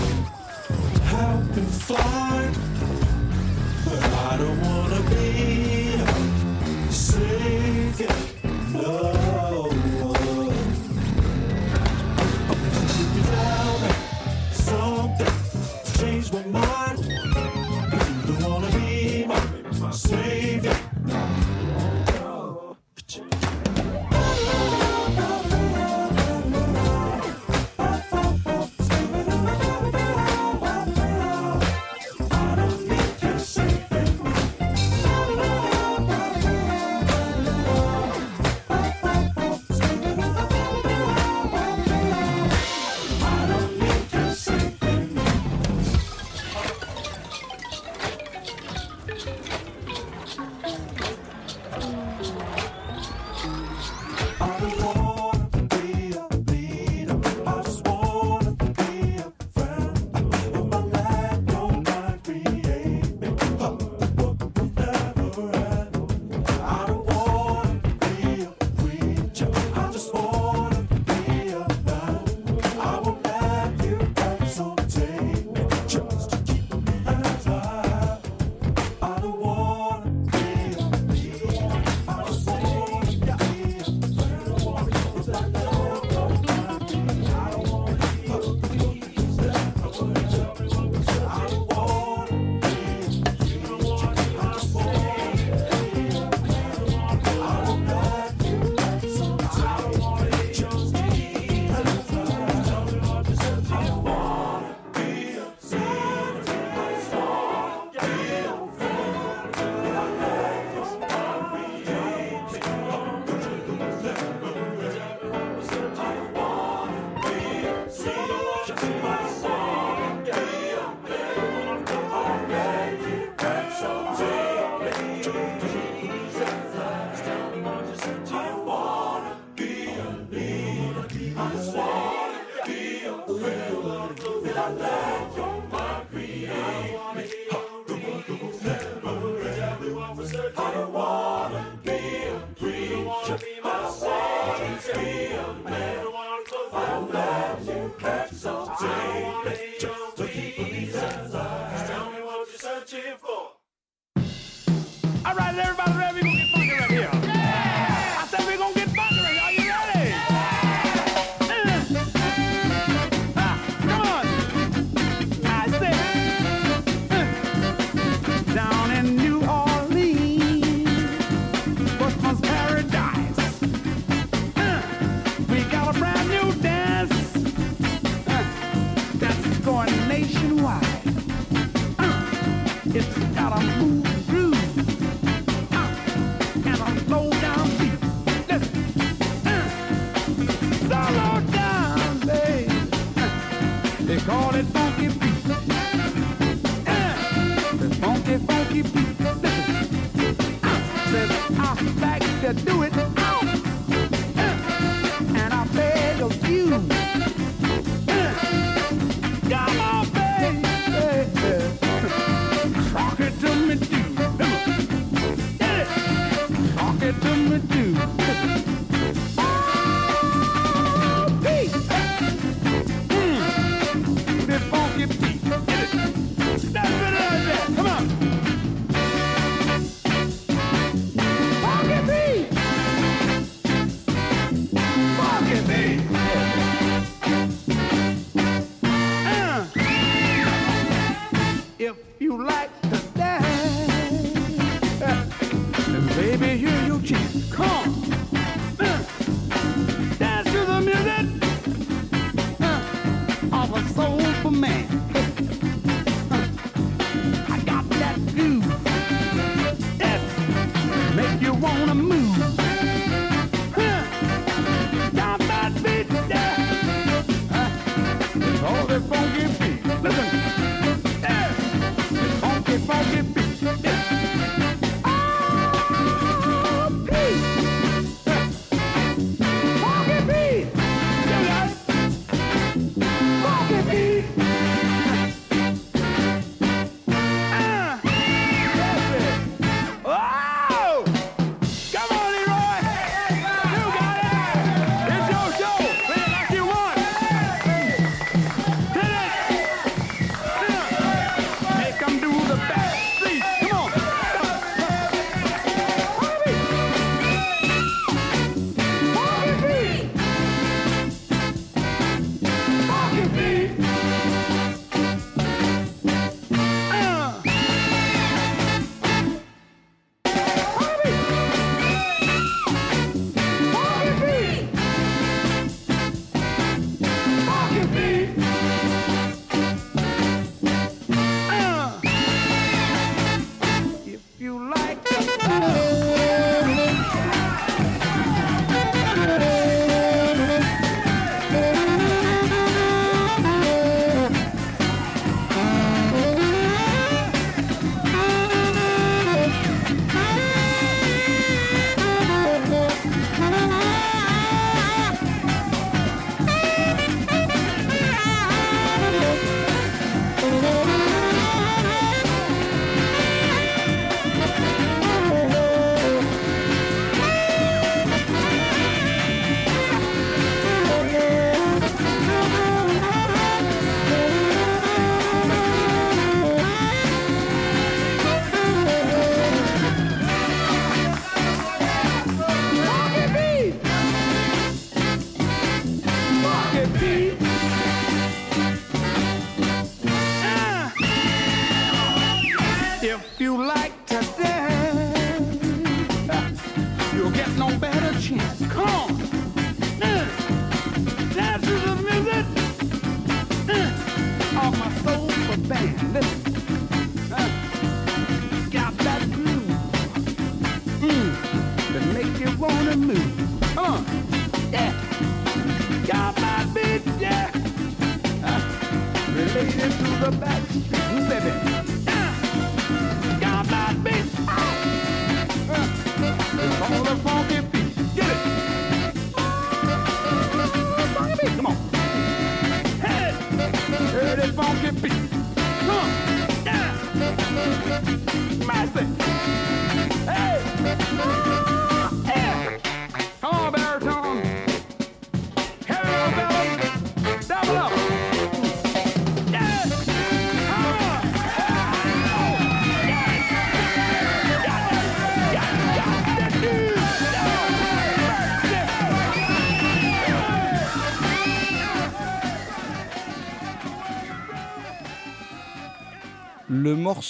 [1.13, 2.55] help me find,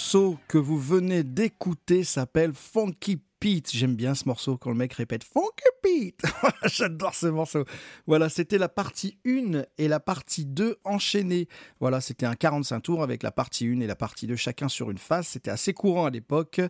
[0.08, 3.70] morceau que vous venez d'écouter s'appelle Funky Pete.
[3.70, 6.22] J'aime bien ce morceau quand le mec répète Funky Pete.
[6.64, 7.66] J'adore ce morceau.
[8.06, 11.46] Voilà, c'était la partie 1 et la partie 2 enchaînées.
[11.78, 14.90] Voilà, c'était un 45 tours avec la partie 1 et la partie 2 chacun sur
[14.90, 15.28] une face.
[15.28, 16.62] C'était assez courant à l'époque.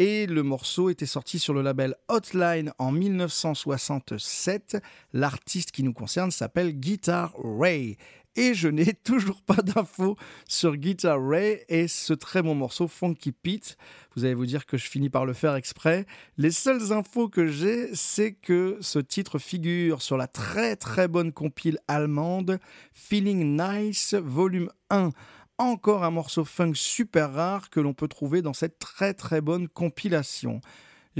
[0.00, 4.76] Et le morceau était sorti sur le label Hotline en 1967.
[5.12, 7.96] L'artiste qui nous concerne s'appelle Guitar Ray.
[8.38, 10.16] Et je n'ai toujours pas d'infos
[10.46, 13.76] sur Guitar Ray et ce très bon morceau Funky Pete.
[14.14, 16.06] Vous allez vous dire que je finis par le faire exprès.
[16.36, 21.32] Les seules infos que j'ai, c'est que ce titre figure sur la très très bonne
[21.32, 22.60] compile allemande
[22.92, 25.10] Feeling Nice Volume 1
[25.58, 29.66] encore un morceau funk super rare que l'on peut trouver dans cette très très bonne
[29.66, 30.60] compilation.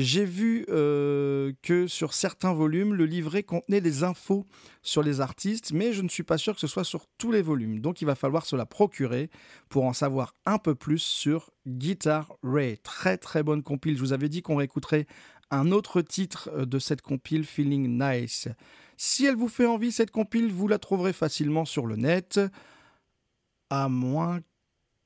[0.01, 4.47] J'ai vu euh, que sur certains volumes, le livret contenait des infos
[4.81, 7.43] sur les artistes, mais je ne suis pas sûr que ce soit sur tous les
[7.43, 7.81] volumes.
[7.81, 9.29] Donc il va falloir se la procurer
[9.69, 12.79] pour en savoir un peu plus sur Guitar Ray.
[12.79, 13.97] Très très bonne compile.
[13.97, 15.09] Je vous avais dit qu'on réécouterait
[15.51, 18.47] un autre titre euh, de cette compile, Feeling Nice.
[18.97, 22.39] Si elle vous fait envie, cette compile, vous la trouverez facilement sur le net
[23.69, 24.43] à moins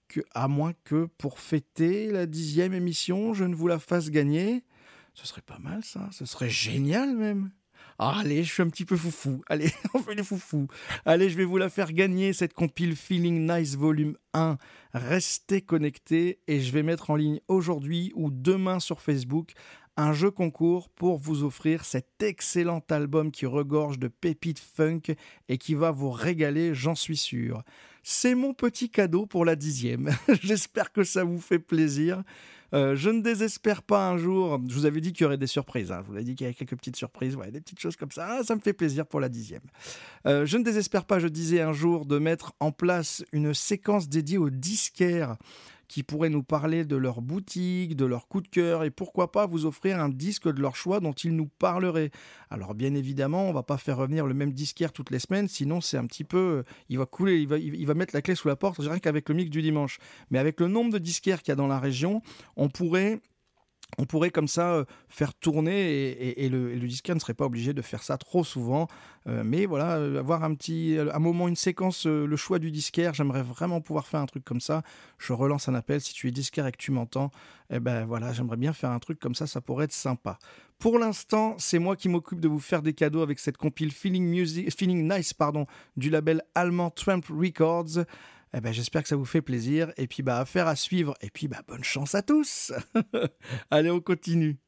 [0.08, 4.62] que, à moins que pour fêter la dixième émission, je ne vous la fasse gagner.
[5.14, 7.50] Ce serait pas mal ça, ce serait génial même.
[7.98, 9.42] Ah, allez, je suis un petit peu foufou.
[9.48, 10.66] Allez, on fait les foufous.
[11.04, 14.56] Allez, je vais vous la faire gagner, cette compile Feeling Nice Volume 1.
[14.94, 19.52] Restez connectés et je vais mettre en ligne aujourd'hui ou demain sur Facebook
[19.96, 25.02] un jeu concours pour vous offrir cet excellent album qui regorge de pépites funk
[25.48, 27.62] et qui va vous régaler, j'en suis sûr.
[28.02, 30.10] C'est mon petit cadeau pour la dixième.
[30.42, 32.22] J'espère que ça vous fait plaisir.
[32.74, 34.60] Euh, je ne désespère pas un jour.
[34.68, 35.92] Je vous avais dit qu'il y aurait des surprises.
[35.92, 36.00] hein.
[36.04, 38.38] Je vous avais dit qu'il y avait quelques petites surprises, des petites choses comme ça.
[38.38, 39.62] Ah, ça me fait plaisir pour la dixième.
[40.26, 44.08] Euh, je ne désespère pas, je disais un jour, de mettre en place une séquence
[44.08, 45.36] dédiée aux disquaires
[45.92, 49.44] qui pourraient nous parler de leur boutique, de leur coup de cœur et pourquoi pas
[49.44, 52.10] vous offrir un disque de leur choix dont ils nous parleraient.
[52.48, 55.82] Alors bien évidemment, on va pas faire revenir le même disquaire toutes les semaines, sinon
[55.82, 58.78] c'est un petit peu, il va couler, il va, mettre la clé sous la porte,
[58.78, 59.98] rien qu'avec le mix du dimanche.
[60.30, 62.22] Mais avec le nombre de disquaires qu'il y a dans la région,
[62.56, 63.20] on pourrait
[63.98, 67.74] on pourrait comme ça euh, faire tourner et, le, et disquaire ne serait pas obligé
[67.74, 68.88] de faire ça trop souvent.
[69.26, 73.12] Euh, mais voilà, euh, avoir un petit, un moment, une séquence, le choix du disquaire,
[73.12, 74.82] j'aimerais vraiment pouvoir faire un truc comme ça.
[75.18, 77.30] Je relance un appel, si tu es disquaire et que tu m'entends,
[77.70, 80.38] eh ben voilà, j'aimerais bien faire un truc comme ça, ça pourrait être sympa.
[80.78, 84.24] Pour l'instant, c'est moi qui m'occupe de vous faire des cadeaux avec cette compile Feeling,
[84.24, 85.66] Music, Feeling Nice pardon,
[85.96, 88.04] du label allemand Tramp Records.
[88.54, 89.92] Eh ben, j'espère que ça vous fait plaisir.
[89.96, 91.14] Et puis, bah, affaire à suivre.
[91.20, 92.72] Et puis, bah, bonne chance à tous.
[93.70, 94.58] Allez, on continue.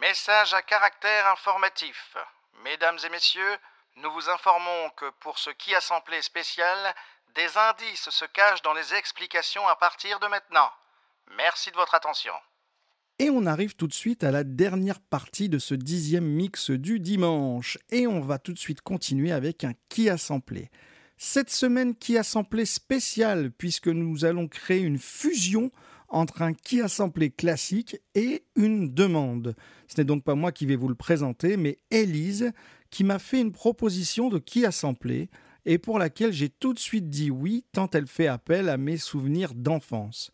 [0.00, 2.16] Message à caractère informatif.
[2.64, 3.56] Mesdames et messieurs,
[3.96, 5.80] nous vous informons que pour ce qui a
[6.20, 6.94] spécial,
[7.34, 10.70] des indices se cachent dans les explications à partir de maintenant.
[11.36, 12.32] Merci de votre attention.
[13.18, 17.00] Et on arrive tout de suite à la dernière partie de ce dixième mix du
[17.00, 17.78] dimanche.
[17.90, 20.70] Et on va tout de suite continuer avec un qui a samplé.
[21.24, 25.70] Cette semaine, qui a samplé spécial, puisque nous allons créer une fusion
[26.08, 29.54] entre un qui a samplé classique et une demande.
[29.86, 32.50] Ce n'est donc pas moi qui vais vous le présenter, mais Élise,
[32.90, 35.30] qui m'a fait une proposition de qui a samplé,
[35.64, 38.96] et pour laquelle j'ai tout de suite dit oui, tant elle fait appel à mes
[38.96, 40.32] souvenirs d'enfance.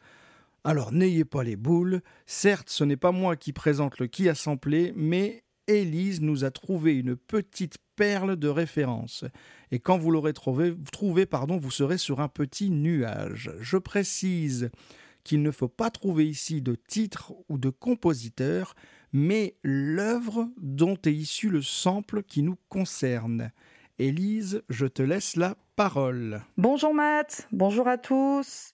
[0.65, 4.35] Alors n'ayez pas les boules, certes ce n'est pas moi qui présente le qui a
[4.35, 9.25] samplé, mais Élise nous a trouvé une petite perle de référence.
[9.73, 13.51] Et quand vous l'aurez trouvé, trouvé pardon, vous serez sur un petit nuage.
[13.61, 14.71] Je précise
[15.25, 18.75] qu'il ne faut pas trouver ici de titre ou de compositeur,
[19.13, 23.51] mais l'œuvre dont est issu le sample qui nous concerne.
[23.99, 25.57] Élise, je te laisse la
[26.57, 28.73] Bonjour Matt, bonjour à tous.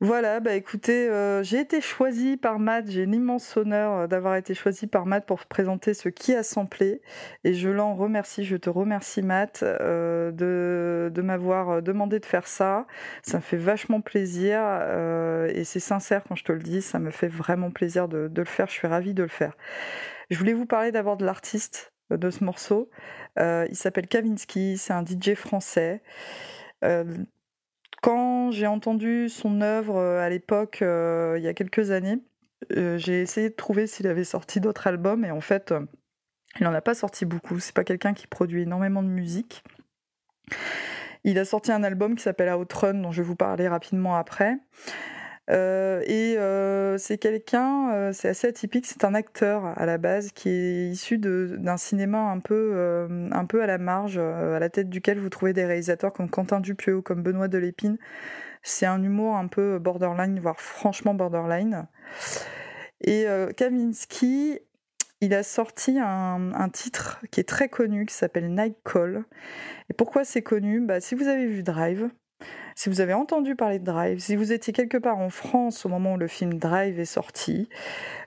[0.00, 4.52] Voilà, bah écoutez, euh, j'ai été choisie par Matt, j'ai l'immense honneur euh, d'avoir été
[4.52, 7.02] choisie par Matt pour présenter ce qui a samplé
[7.44, 12.88] et je l'en remercie, je te remercie Matt euh, de, m'avoir demandé de faire ça.
[13.22, 14.58] Ça me fait vachement plaisir
[15.54, 18.44] et c'est sincère quand je te le dis, ça me fait vraiment plaisir de le
[18.44, 19.56] faire, je suis ravie de le faire.
[20.30, 22.90] Je voulais vous parler d'abord de l'artiste de ce morceau.
[23.38, 26.02] Euh, il s'appelle Kavinsky, c'est un DJ français.
[26.84, 27.04] Euh,
[28.02, 32.18] quand j'ai entendu son œuvre euh, à l'époque, il y a quelques années,
[32.70, 35.74] j'ai essayé de trouver s'il avait sorti d'autres albums et en fait,
[36.60, 37.58] il n'en a pas sorti beaucoup.
[37.58, 39.64] C'est pas quelqu'un qui produit énormément de musique.
[41.24, 44.58] Il a sorti un album qui s'appelle Outrun, dont je vais vous parler rapidement après.
[45.50, 50.32] Euh, et euh, c'est quelqu'un, euh, c'est assez atypique, c'est un acteur à la base
[50.32, 54.88] qui est issu d'un cinéma un peu, un peu à la marge, à la tête
[54.88, 57.98] duquel vous trouvez des réalisateurs comme Quentin Dupieux, comme Benoît Delépine.
[58.62, 61.86] C'est un humour un peu borderline, voire franchement borderline.
[63.02, 63.26] Et
[63.56, 64.60] Kavinsky,
[65.20, 69.24] il a sorti un, un titre qui est très connu, qui s'appelle Night Call.
[69.90, 70.80] Et pourquoi c'est connu?
[70.80, 72.08] Bah, Si vous avez vu Drive,
[72.74, 75.88] si vous avez entendu parler de Drive, si vous étiez quelque part en France au
[75.88, 77.68] moment où le film Drive est sorti,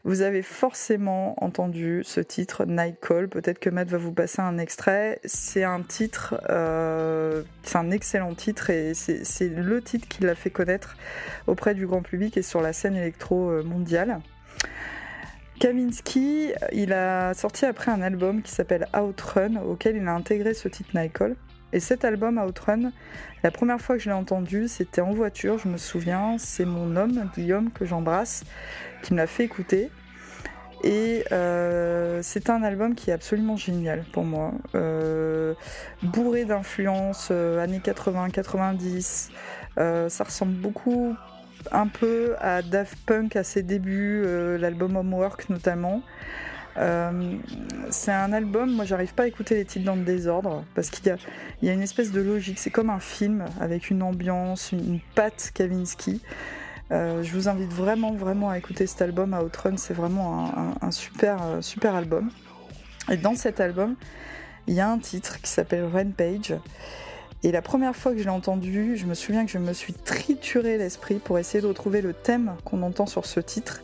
[0.05, 3.27] vous avez forcément entendu ce titre Night Call.
[3.27, 5.19] Peut-être que Matt va vous passer un extrait.
[5.25, 10.49] C'est un titre, euh, c'est un excellent titre et c'est le titre qui l'a fait
[10.49, 10.95] connaître
[11.47, 14.21] auprès du grand public et sur la scène électro euh, mondiale.
[15.59, 20.67] Kavinsky, il a sorti après un album qui s'appelle Outrun, auquel il a intégré ce
[20.67, 21.35] titre Night Call.
[21.73, 22.91] Et cet album Outrun,
[23.43, 26.37] la première fois que je l'ai entendu, c'était en voiture, je me souviens.
[26.37, 28.43] C'est mon homme, Guillaume, que j'embrasse,
[29.03, 29.89] qui me l'a fait écouter.
[30.83, 34.53] Et euh, c'est un album qui est absolument génial pour moi.
[34.75, 35.55] Euh,
[36.03, 39.29] bourré d'influences euh, années 80-90.
[39.77, 41.15] Euh, ça ressemble beaucoup
[41.71, 44.23] un peu à Daft Punk à ses débuts,
[44.57, 46.01] l'album Homework notamment.
[46.77, 47.37] Euh,
[47.89, 51.15] c'est un album, moi j'arrive pas à écouter les titres dans le désordre parce qu'il
[51.61, 52.59] y a, une espèce de logique.
[52.59, 56.21] C'est comme un film avec une ambiance, une, patte Kavinsky.
[56.91, 59.77] Euh, je vous invite vraiment, vraiment à écouter cet album Outrun.
[59.77, 60.51] C'est vraiment
[60.81, 62.29] un super, euh, super album.
[63.09, 63.95] Et dans cet album,
[64.67, 66.55] il y a un titre qui s'appelle Rampage.
[67.43, 69.93] Et la première fois que je l'ai entendu, je me souviens que je me suis
[69.93, 73.83] trituré l'esprit pour essayer de retrouver le thème qu'on entend sur ce titre.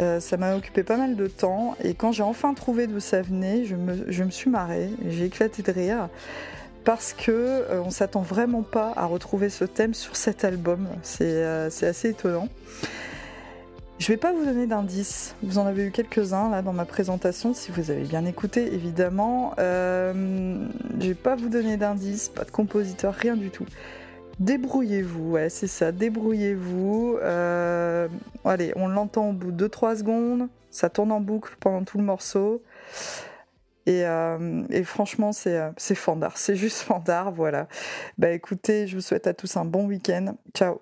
[0.00, 3.22] Euh, ça m'a occupé pas mal de temps et quand j'ai enfin trouvé d'où ça
[3.22, 6.08] venait, je me, suis marrée, j'ai éclaté de rire
[6.84, 10.88] parce que euh, on s'attend vraiment pas à retrouver ce thème sur cet album.
[11.02, 12.48] C'est euh, assez étonnant.
[13.98, 15.34] Je vais pas vous donner d'indices.
[15.42, 19.54] Vous en avez eu quelques-uns là dans ma présentation, si vous avez bien écouté, évidemment.
[19.58, 20.66] Euh,
[21.00, 23.66] je vais pas vous donner d'indices, pas de compositeur, rien du tout.
[24.40, 27.18] Débrouillez-vous, ouais, c'est ça, débrouillez-vous.
[27.22, 28.08] Euh,
[28.44, 32.04] allez, on l'entend au bout de 2-3 secondes, ça tourne en boucle pendant tout le
[32.04, 32.62] morceau.
[33.86, 37.68] Et, euh, franchement, c'est euh, c'est fandard, c'est juste fandard, voilà.
[38.18, 40.34] Bah écoutez, je vous souhaite à tous un bon week-end.
[40.54, 40.80] Ciao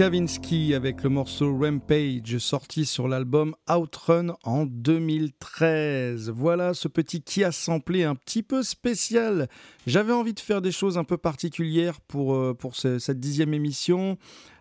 [0.00, 6.30] Kavinsky avec le morceau Rampage sorti sur l'album Outrun en 2013.
[6.30, 9.46] Voilà ce petit qui a samplé un petit peu spécial.
[9.86, 14.16] J'avais envie de faire des choses un peu particulières pour, euh, cette dixième émission.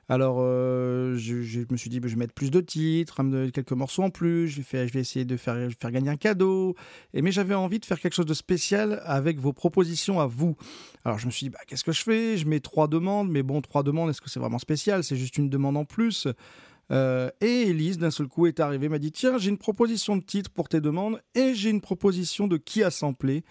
[0.10, 3.74] Alors, euh, je, me suis dit, bah, je vais mettre plus de titres, hein, quelques
[3.74, 4.48] morceaux en plus.
[4.48, 6.76] Je vais, essayer de faire, gagner un cadeau.
[7.14, 10.58] Mais j'avais envie de faire quelque chose de spécial avec vos propositions à vous.
[11.06, 12.38] Alors, je me suis dit, bah, qu'est-ce que je fais?
[12.38, 15.04] Je mets trois demandes, mais bon, trois demandes, est-ce que c'est vraiment spécial?
[15.04, 16.28] C'est juste une demande en plus.
[16.92, 20.24] Euh, et Elise, d'un seul coup, est arrivée, m'a dit Tiens, j'ai une proposition de
[20.24, 23.44] titre pour tes demandes et j'ai une proposition de qui a samplé.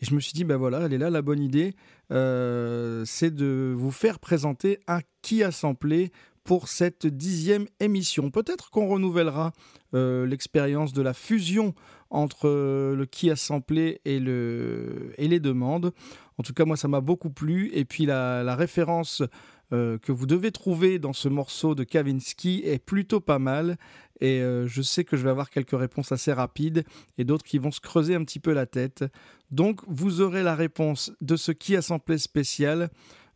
[0.00, 1.74] Et je me suis dit Ben voilà, elle est là, la bonne idée.
[2.12, 6.12] Euh, c'est de vous faire présenter un qui a samplé
[6.44, 8.30] pour cette dixième émission.
[8.30, 9.52] Peut-être qu'on renouvellera
[9.94, 11.74] euh, l'expérience de la fusion
[12.08, 15.92] entre euh, le qui a samplé et, le, et les demandes.
[16.38, 17.70] En tout cas, moi, ça m'a beaucoup plu.
[17.74, 19.24] Et puis, la, la référence
[19.72, 23.76] euh, que vous devez trouver dans ce morceau de Kavinsky est plutôt pas mal.
[24.20, 26.84] Et euh, je sais que je vais avoir quelques réponses assez rapides
[27.18, 29.04] et d'autres qui vont se creuser un petit peu la tête.
[29.50, 32.90] Donc, vous aurez la réponse de ce qui a samplé spécial.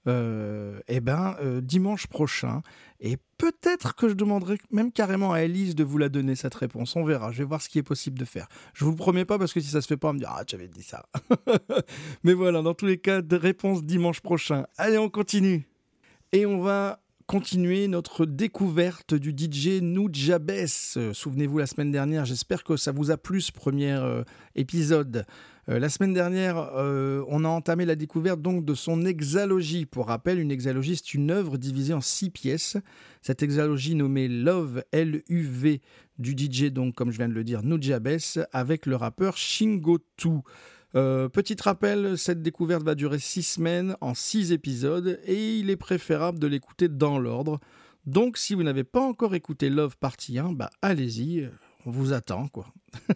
[0.09, 2.63] Euh, eh ben, dimanche prochain.
[3.01, 6.97] Et peut-être que je demanderai même carrément à Elise de vous la donner, cette réponse.
[6.97, 7.33] On verra.
[7.33, 8.49] Je vais voir ce qui est possible de faire.
[8.73, 10.37] Je vous le promets pas parce que si ça se fait pas, on me dira
[10.39, 11.05] Ah, tu avais dit ça.
[12.25, 14.65] Mais voilà, dans tous les cas, de réponse dimanche prochain.
[14.79, 15.70] Allez, on continue.
[16.33, 20.67] Et on va continuer notre découverte du DJ Nujabes.
[21.13, 24.23] Souvenez-vous, la semaine dernière, j'espère que ça vous a plu ce premier euh,
[24.55, 25.27] épisode.
[25.69, 29.87] Euh, la semaine dernière, euh, on a entamé la découverte donc de son hexalogie.
[29.87, 32.77] Pour rappel, une hexalogie, c'est une œuvre divisée en six pièces.
[33.23, 35.81] Cette hexalogie nommée Love, L-U-V,
[36.21, 38.19] du DJ, donc comme je viens de le dire, Nujabes,
[38.53, 40.43] avec le rappeur Shingotu.
[40.97, 45.77] Euh, petit rappel, cette découverte va durer six semaines en six épisodes et il est
[45.77, 47.61] préférable de l'écouter dans l'ordre.
[48.07, 51.49] Donc si vous n'avez pas encore écouté Love Partie 1, bah allez-y,
[51.87, 52.67] on vous attend quoi.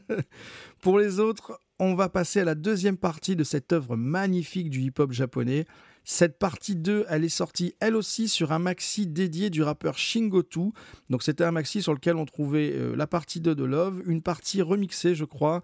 [0.81, 4.81] Pour les autres, on va passer à la deuxième partie de cette œuvre magnifique du
[4.81, 5.65] hip-hop japonais.
[6.05, 10.71] Cette partie 2, elle est sortie elle aussi sur un maxi dédié du rappeur Shingotu.
[11.11, 14.23] Donc c'était un maxi sur lequel on trouvait euh, la partie 2 de Love, une
[14.23, 15.63] partie remixée je crois,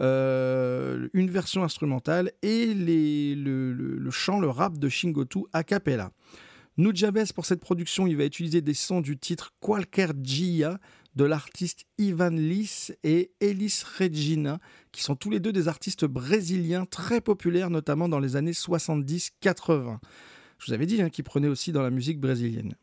[0.00, 6.10] euh, une version instrumentale et le, chant, le rap de Shingotu a cappella.
[6.78, 10.78] Nujabes, pour cette production, il va utiliser des sons du titre Qualquer Gia
[11.16, 14.60] de l'artiste Ivan Lis et Elis Regina,
[14.92, 19.98] qui sont tous les deux des artistes brésiliens très populaires, notamment dans les années 70-80.
[20.58, 22.74] Je vous avais dit hein, qu'il prenait aussi dans la musique brésilienne.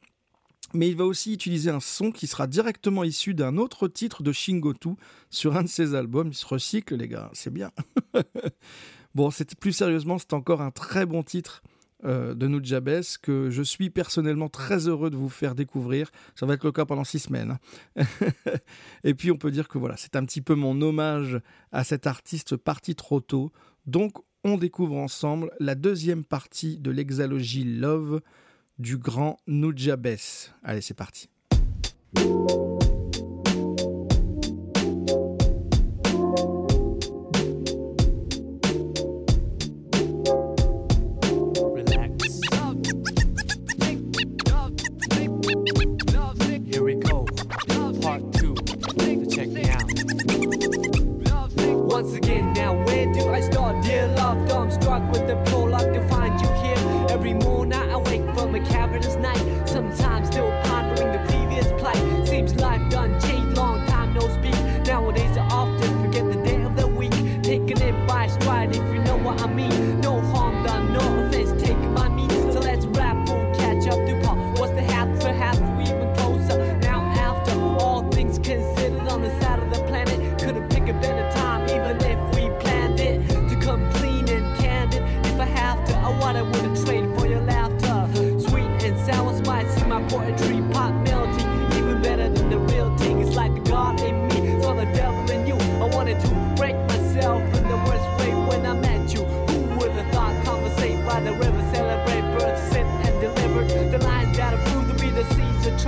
[0.74, 4.32] Mais il va aussi utiliser un son qui sera directement issu d'un autre titre de
[4.32, 4.90] Shingotu
[5.30, 6.30] sur un de ses albums.
[6.30, 7.72] Il se recycle, les gars, c'est bien.
[9.16, 9.30] bon,
[9.60, 11.64] plus sérieusement, c'est encore un très bon titre
[12.06, 16.12] euh, de Nujabes que je suis personnellement très heureux de vous faire découvrir.
[16.36, 17.58] Ça va être le cas pendant six semaines.
[19.04, 21.40] Et puis on peut dire que voilà, c'est un petit peu mon hommage
[21.72, 23.52] à cet artiste parti trop tôt.
[23.88, 24.14] Donc
[24.44, 28.22] on découvre ensemble la deuxième partie de l'exalogie Love
[28.80, 30.18] du grand Nujabes.
[30.64, 31.30] Allez, c'est parti.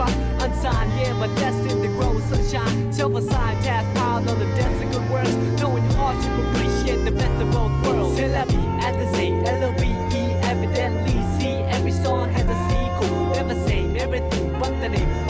[0.10, 0.44] Seeds.
[0.44, 2.94] Unsigned, yeah, but destined to grow sunshine.
[2.94, 5.36] Self-assigned task piled on the desk of good words.
[5.62, 8.20] Knowing hardship, appreciate the best of both worlds.
[8.20, 13.26] Vie, as they say, L-O-V-E, evidently see every song has a sequel.
[13.36, 15.30] Never same, everything but the name.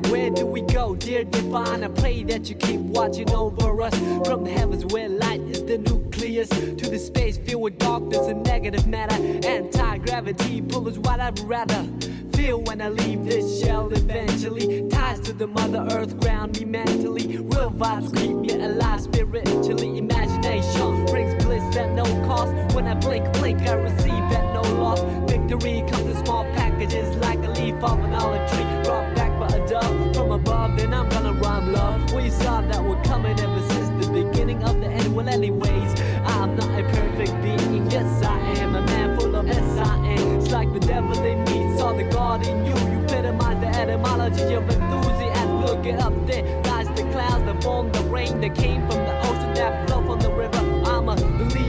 [0.00, 0.10] Now.
[0.10, 1.84] Where do we go, dear divine?
[1.84, 3.94] I pray that you keep watching over us
[4.26, 8.44] from the heavens where light is the nucleus to the space filled with darkness and
[8.44, 9.14] negative matter.
[9.46, 11.86] Anti gravity pull us what I'd rather
[12.34, 14.88] feel when I leave this shell eventually.
[14.88, 17.38] Ties to the mother earth ground me mentally.
[17.38, 19.98] Real vibes keep me alive spiritually.
[19.98, 22.52] Imagination brings bliss at no cost.
[22.74, 24.47] When I blink, blink, I receive at
[24.78, 25.26] no.
[25.26, 28.64] Victory comes in small packages like a leaf off an olive tree.
[28.84, 32.12] Brought back by a dove from above, then I'm gonna rhyme love.
[32.14, 35.14] We saw that we're coming ever since the beginning of the end.
[35.14, 35.90] Well, anyways,
[36.24, 37.90] I'm not a perfect being.
[37.90, 40.36] Yes, I am a man full of S-I-N.
[40.36, 42.72] It's like the devil in me saw the God in you.
[42.92, 45.64] You epitomize the etymology of enthusiasm.
[45.64, 46.44] Look it up there.
[46.64, 50.20] Lies the clouds that form the rain that came from the ocean that flow from
[50.20, 50.58] the river.
[50.86, 51.67] I'm a believer,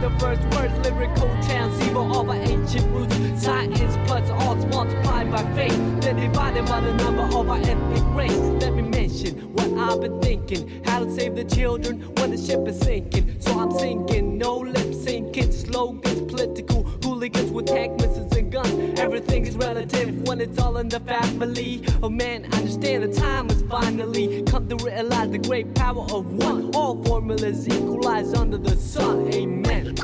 [0.00, 3.16] the first words, lyrical transceiver of our ancient roots.
[3.42, 8.38] Science plus arts multiplied by faith, then divided by the number of our ethnic race.
[8.62, 12.66] Let me mention what I've been thinking, how to save the children when the ship
[12.68, 13.40] is sinking.
[13.40, 18.98] So I'm sinking, no lip syncing, slogans, political hooligans with tank missiles guns.
[18.98, 21.84] Everything is relative when it's all in the family.
[22.02, 26.26] Oh man, I understand the time is finally come to realize the great power of
[26.32, 26.70] one.
[26.74, 29.32] All formulas equalize under the sun.
[29.32, 29.94] Amen.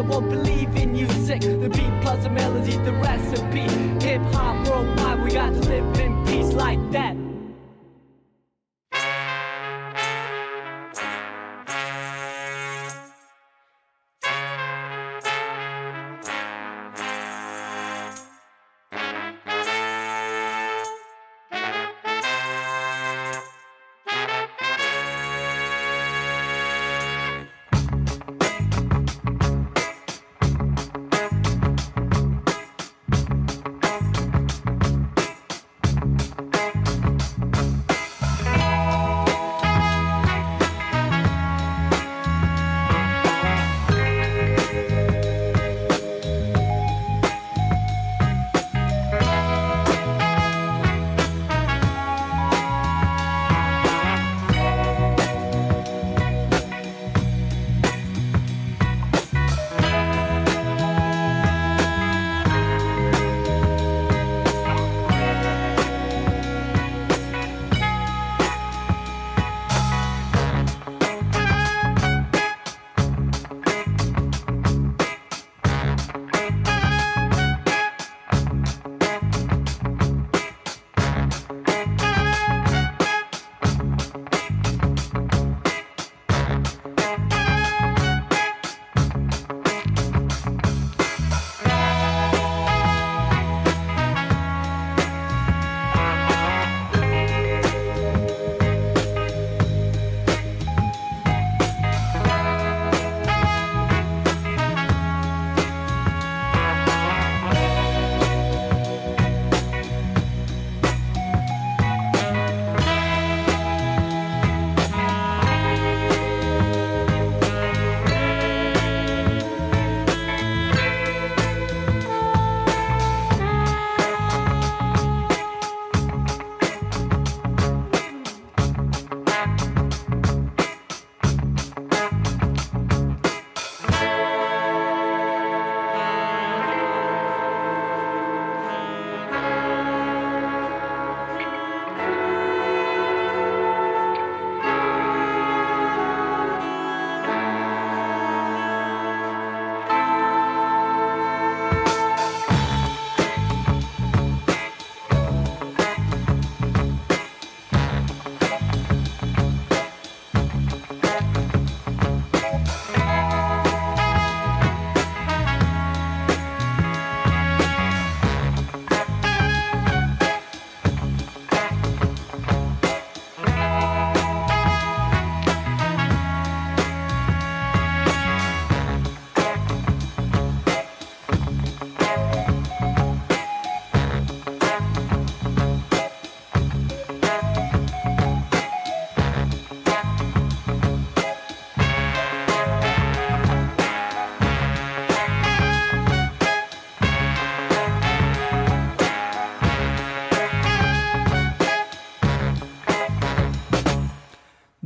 [0.00, 1.42] I won't believe in music.
[1.42, 3.68] The beat plus the melody, the recipe.
[4.02, 7.19] Hip hop worldwide, we got to live in peace like that.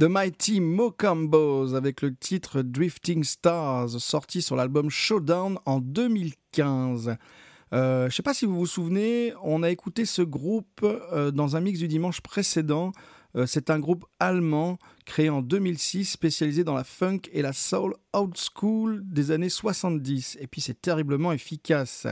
[0.05, 7.17] The Mighty Mocombos avec le titre Drifting Stars sorti sur l'album Showdown en 2015.
[7.73, 11.57] Euh, je sais pas si vous vous souvenez, on a écouté ce groupe euh, dans
[11.57, 12.93] un mix du dimanche précédent.
[13.35, 17.95] Euh, c'est un groupe allemand créé en 2006, spécialisé dans la funk et la soul
[18.13, 20.37] old school des années 70.
[20.39, 22.07] Et puis c'est terriblement efficace.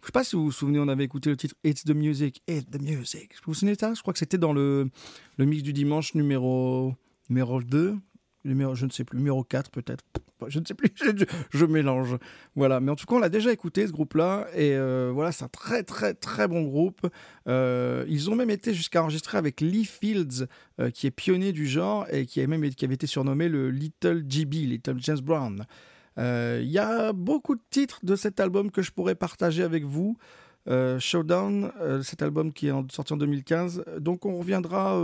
[0.00, 2.40] Je sais pas si vous vous souvenez, on avait écouté le titre It's the Music,
[2.48, 3.34] It's the Music.
[3.44, 3.92] Vous vous souvenez de ça?
[3.92, 4.88] Je crois que c'était dans le,
[5.36, 6.94] le mix du dimanche numéro,
[7.28, 7.96] numéro 2,
[8.46, 10.04] numéro, je ne sais plus, numéro 4 peut-être.
[10.48, 10.92] Je ne sais plus,
[11.50, 12.16] je, mélange.
[12.54, 15.44] Voilà, mais en tout cas, on l'a déjà écouté ce groupe-là, et euh, voilà, c'est
[15.44, 17.06] un très très très bon groupe.
[17.48, 20.46] Euh, ils ont même été jusqu'à enregistrer avec Lee Fields,
[20.80, 23.70] euh, qui est pionnier du genre et qui, a même, qui avait été surnommé le
[23.70, 25.64] Little GB, Little James Brown.
[26.18, 30.16] Il y a beaucoup de titres de cet album que je pourrais partager avec vous.
[30.66, 31.70] Showdown,
[32.02, 33.84] cet album qui est sorti en 2015.
[33.98, 34.98] Donc on reviendra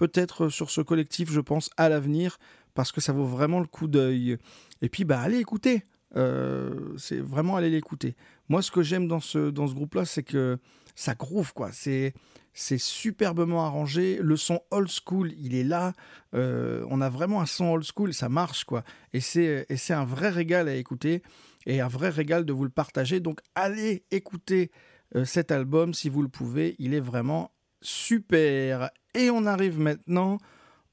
[0.00, 2.38] peut-être sur ce collectif, je pense, à l'avenir,
[2.72, 4.38] parce que ça vaut vraiment le coup d'œil.
[4.80, 5.84] Et puis, bah, allez écouter.
[6.16, 8.16] Euh, c'est vraiment aller l'écouter.
[8.48, 10.58] Moi, ce que j'aime dans ce, dans ce groupe-là, c'est que
[10.94, 11.68] ça groove, quoi.
[11.70, 12.14] C'est,
[12.54, 14.18] c'est superbement arrangé.
[14.22, 15.92] Le son old school, il est là.
[16.32, 18.82] Euh, on a vraiment un son old school, ça marche, quoi.
[19.12, 21.22] Et c'est, et c'est un vrai régal à écouter
[21.66, 23.20] et un vrai régal de vous le partager.
[23.20, 24.70] Donc, allez écouter
[25.14, 26.74] euh, cet album si vous le pouvez.
[26.78, 27.52] Il est vraiment
[27.82, 28.90] super.
[29.14, 30.38] Et on arrive maintenant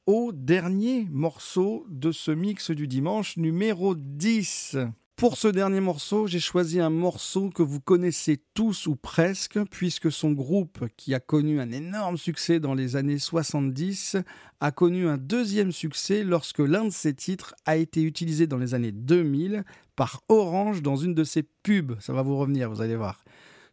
[0.05, 4.77] au dernier morceau de ce mix du dimanche, numéro 10.
[5.17, 10.11] Pour ce dernier morceau, j'ai choisi un morceau que vous connaissez tous ou presque, puisque
[10.11, 14.17] son groupe, qui a connu un énorme succès dans les années 70,
[14.59, 18.75] a connu un deuxième succès lorsque l'un de ses titres a été utilisé dans les
[18.75, 19.63] années 2000
[19.95, 21.99] par Orange dans une de ses pubs.
[21.99, 23.23] Ça va vous revenir, vous allez voir.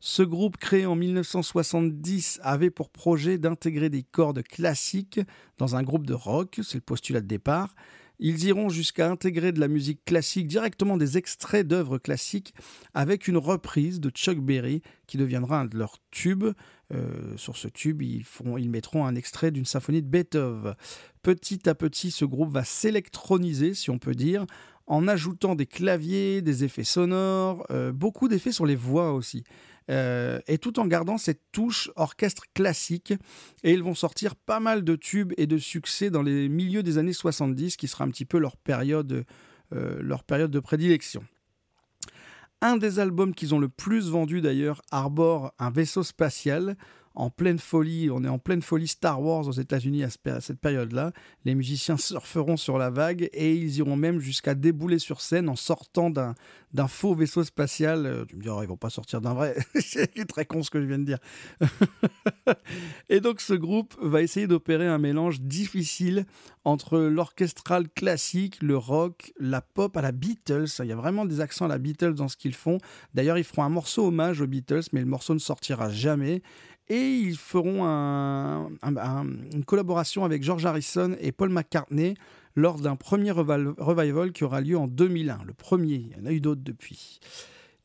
[0.07, 5.19] Ce groupe créé en 1970 avait pour projet d'intégrer des cordes classiques
[5.57, 7.75] dans un groupe de rock, c'est le postulat de départ.
[8.19, 12.53] Ils iront jusqu'à intégrer de la musique classique, directement des extraits d'œuvres classiques,
[12.93, 16.53] avec une reprise de Chuck Berry qui deviendra un de leurs tubes.
[16.93, 18.27] Euh, sur ce tube, ils,
[18.69, 20.75] mettront un extrait d'une symphonie de Beethoven.
[21.23, 24.45] Petit à petit, ce groupe va s'électroniser, si on peut dire,
[24.87, 29.45] en ajoutant des claviers, des effets sonores, euh, beaucoup d'effets sur les voix aussi.
[29.91, 33.13] Euh, et tout en gardant cette touche orchestre classique.
[33.63, 36.99] Et ils vont sortir pas mal de tubes et de succès dans les milieux des
[36.99, 39.25] années 70, qui sera un petit peu leur période,
[39.75, 41.25] euh, leur période de prédilection.
[42.61, 46.77] Un des albums qu'ils ont le plus vendu d'ailleurs arbore un vaisseau spatial
[47.15, 48.11] en pleine folie.
[48.11, 51.13] On est en pleine folie Star Wars aux États-Unis à, ce- à cette période-là.
[51.45, 55.57] Les musiciens surferont sur la vague et ils iront même jusqu'à débouler sur scène en
[55.57, 56.35] sortant d'un
[56.73, 58.05] d'un faux vaisseau spatial.
[58.05, 59.55] Euh, Tu me dis, oh, ils vont pas sortir d'un vrai.
[59.81, 61.19] C'est très con ce que je viens de dire.
[63.09, 66.27] et donc ce groupe va essayer d'opérer un mélange difficile
[66.65, 70.67] entre l'orchestral classique, le rock, la pop à la Beatles.
[70.81, 72.79] Il y a vraiment des accents à la Beatles dans ce qu'ils font.
[73.15, 76.43] D'ailleurs, ils feront un morceau hommage aux Beatles, mais le morceau ne sortira jamais.
[76.89, 82.15] Et ils feront un- un- un- une collaboration avec George Harrison et Paul McCartney
[82.57, 85.41] lors d'un premier revival qui aura lieu en 2001.
[85.45, 87.19] Le premier, il y en a eu d'autres depuis.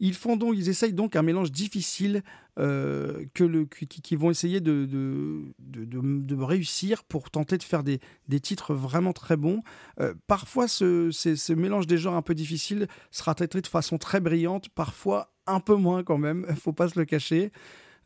[0.02, 2.24] Ils font donc, ils essayent donc un mélange difficile
[2.58, 8.00] euh, que qui, vont essayer de, de, de- réussir pour tenter de faire des,
[8.42, 9.62] titres vraiment très bons.
[10.00, 14.20] Euh, parfois, ce, ce mélange des genres un peu difficile sera traité de façon très
[14.20, 17.52] brillante, parfois un peu moins quand même, faut pas se le cacher.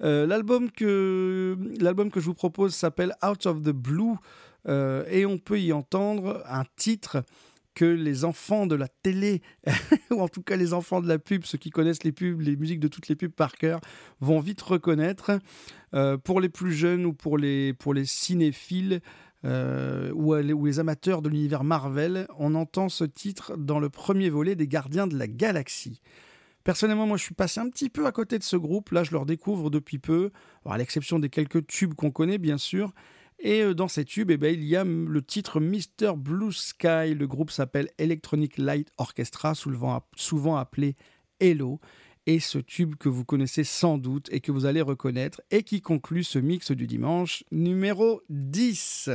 [0.02, 4.16] Euh, l'album que l'album que je vous propose s'appelle Out of the Blue
[4.68, 7.24] euh, et on peut y entendre un titre
[7.76, 9.42] que les enfants de la télé,
[10.12, 12.56] ou en tout cas les enfants de la pub, ceux qui connaissent les pubs, les
[12.56, 13.80] musiques de toutes les pubs par cœur,
[14.20, 15.32] vont vite reconnaître.
[15.96, 19.02] Euh, pour les plus jeunes ou pour les, pour les cinéphiles
[19.46, 24.30] ou, les- ou les amateurs de l'univers Marvel, on entend ce titre dans le premier
[24.30, 26.00] volet des Gardiens de la Galaxie.
[26.64, 28.92] Personnellement, moi, je suis passé un petit peu à côté de ce groupe.
[28.92, 30.32] Là, je le redécouvre depuis peu,
[30.66, 32.94] à l'exception des quelques tubes qu'on connaît, bien sûr.
[33.40, 36.14] Et euh, dans ces tubes, eh ben, il y a le titre Mr.
[36.16, 37.14] Blue Sky.
[37.14, 40.96] Le groupe s'appelle Electronic Light Orchestra, souvent appelé
[41.40, 41.80] Hello.
[42.26, 45.82] Et ce tube que vous connaissez sans doute et que vous allez reconnaître et qui
[45.82, 49.10] conclut ce mix du dimanche numéro 10.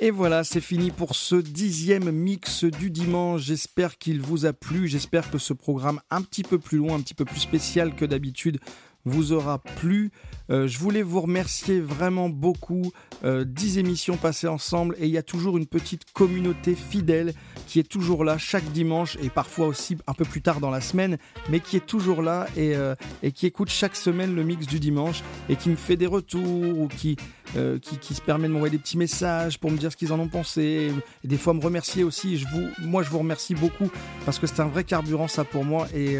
[0.00, 3.42] Et voilà, c'est fini pour ce dixième mix du dimanche.
[3.42, 4.86] J'espère qu'il vous a plu.
[4.86, 8.04] J'espère que ce programme un petit peu plus long, un petit peu plus spécial que
[8.04, 8.60] d'habitude
[9.04, 10.10] vous aura plu.
[10.50, 12.92] Euh, je voulais vous remercier vraiment beaucoup.
[13.24, 17.34] Euh, 10 émissions passées ensemble et il y a toujours une petite communauté fidèle
[17.66, 20.80] qui est toujours là chaque dimanche et parfois aussi un peu plus tard dans la
[20.80, 21.18] semaine,
[21.50, 22.94] mais qui est toujours là et, euh,
[23.34, 26.86] qui écoute chaque semaine le mix du dimanche et qui me fait des retours ou
[26.86, 27.16] qui,
[27.56, 30.28] euh, se permet de m'envoyer des petits messages pour me dire ce qu'ils en ont
[30.28, 30.92] pensé
[31.24, 32.44] des fois me remercier aussi.
[32.78, 33.90] Moi, je vous remercie beaucoup
[34.24, 36.16] parce que c'est un vrai carburant ça pour moi et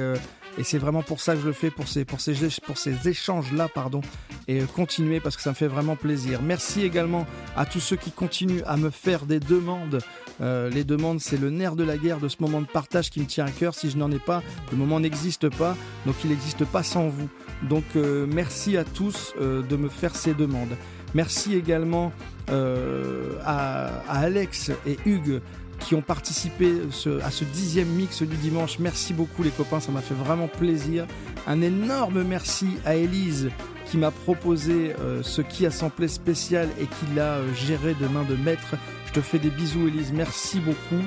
[0.59, 2.35] et c'est vraiment pour ça que je le fais, pour ces, pour ces,
[2.67, 4.01] pour ces échanges-là, pardon.
[4.49, 6.43] Et euh, continuer parce que ça me fait vraiment plaisir.
[6.43, 7.27] Merci également
[7.57, 10.01] à tous ceux qui continuent à me faire des demandes.
[10.41, 13.21] Euh, les demandes, c'est le nerf de la guerre de ce moment de partage qui
[13.21, 13.75] me tient à cœur.
[13.75, 15.77] Si je n'en ai pas, le moment n'existe pas.
[16.07, 17.29] Donc il n'existe pas sans vous.
[17.63, 20.77] Donc euh, merci à tous de me faire ces demandes.
[21.15, 22.13] Merci également
[22.49, 25.41] à Alex et Hugues
[25.81, 28.79] qui ont participé ce- à ce dixième mix du dimanche.
[28.79, 31.07] Merci beaucoup les copains, ça m'a fait vraiment plaisir.
[31.47, 33.51] Un énorme merci à Elise
[33.87, 38.07] qui m'a proposé euh, ce qui a samplé spécial et qui l'a euh, géré de
[38.09, 38.75] main de maître.
[39.07, 41.03] Je te fais des bisous Elise, merci beaucoup.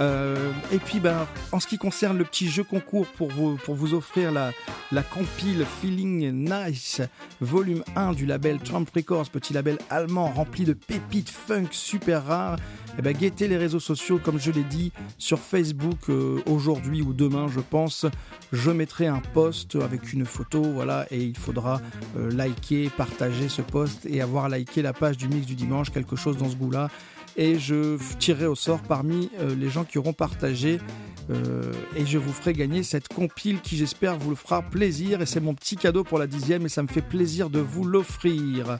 [0.00, 3.74] Euh, et puis ben, en ce qui concerne le petit jeu concours pour vous, pour
[3.74, 4.52] vous offrir la,
[4.90, 7.00] la compile Feeling Nice
[7.40, 12.56] volume 1 du label Trump Records, petit label allemand rempli de pépites funk super rares,
[12.98, 17.12] eh ben, guettez les réseaux sociaux, comme je l'ai dit, sur Facebook euh, aujourd'hui ou
[17.12, 18.06] demain, je pense.
[18.52, 21.80] Je mettrai un post avec une photo, voilà, et il faudra
[22.18, 26.16] euh, liker, partager ce post et avoir liké la page du mix du dimanche, quelque
[26.16, 26.90] chose dans ce goût-là.
[27.36, 30.78] Et je tirerai au sort parmi euh, les gens qui auront partagé.
[31.30, 35.26] euh, et je vous ferai gagner cette compile qui j'espère vous le fera plaisir et
[35.26, 38.78] c'est mon petit cadeau pour la dixième et ça me fait plaisir de vous l'offrir.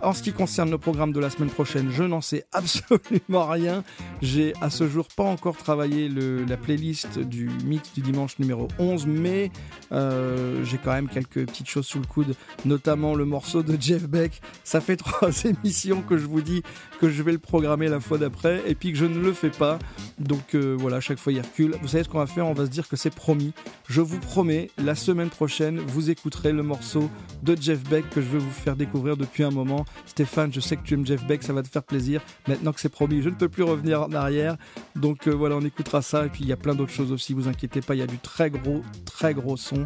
[0.00, 3.84] En ce qui concerne le programme de la semaine prochaine, je n'en sais absolument rien.
[4.22, 9.06] J'ai à ce jour pas encore travaillé la playlist du mix du dimanche numéro 11,
[9.06, 9.50] mais
[9.92, 12.34] euh, j'ai quand même quelques petites choses sous le coude,
[12.64, 14.40] notamment le morceau de Jeff Beck.
[14.62, 16.62] Ça fait trois émissions que je vous dis
[17.08, 19.50] que je vais le programmer la fois d'après et puis que je ne le fais
[19.50, 19.78] pas.
[20.18, 21.74] Donc euh, voilà, chaque fois il recule.
[21.82, 22.46] Vous savez ce qu'on va faire?
[22.46, 23.52] On va se dire que c'est promis.
[23.88, 27.10] Je vous promets, la semaine prochaine, vous écouterez le morceau
[27.42, 29.84] de Jeff Beck que je vais vous faire découvrir depuis un moment.
[30.06, 32.22] Stéphane, je sais que tu aimes Jeff Beck, ça va te faire plaisir.
[32.48, 34.56] Maintenant que c'est promis, je ne peux plus revenir en arrière.
[34.96, 36.26] Donc euh, voilà, on écoutera ça.
[36.26, 38.06] Et puis il y a plein d'autres choses aussi, vous inquiétez pas, il y a
[38.06, 39.84] du très gros, très gros son.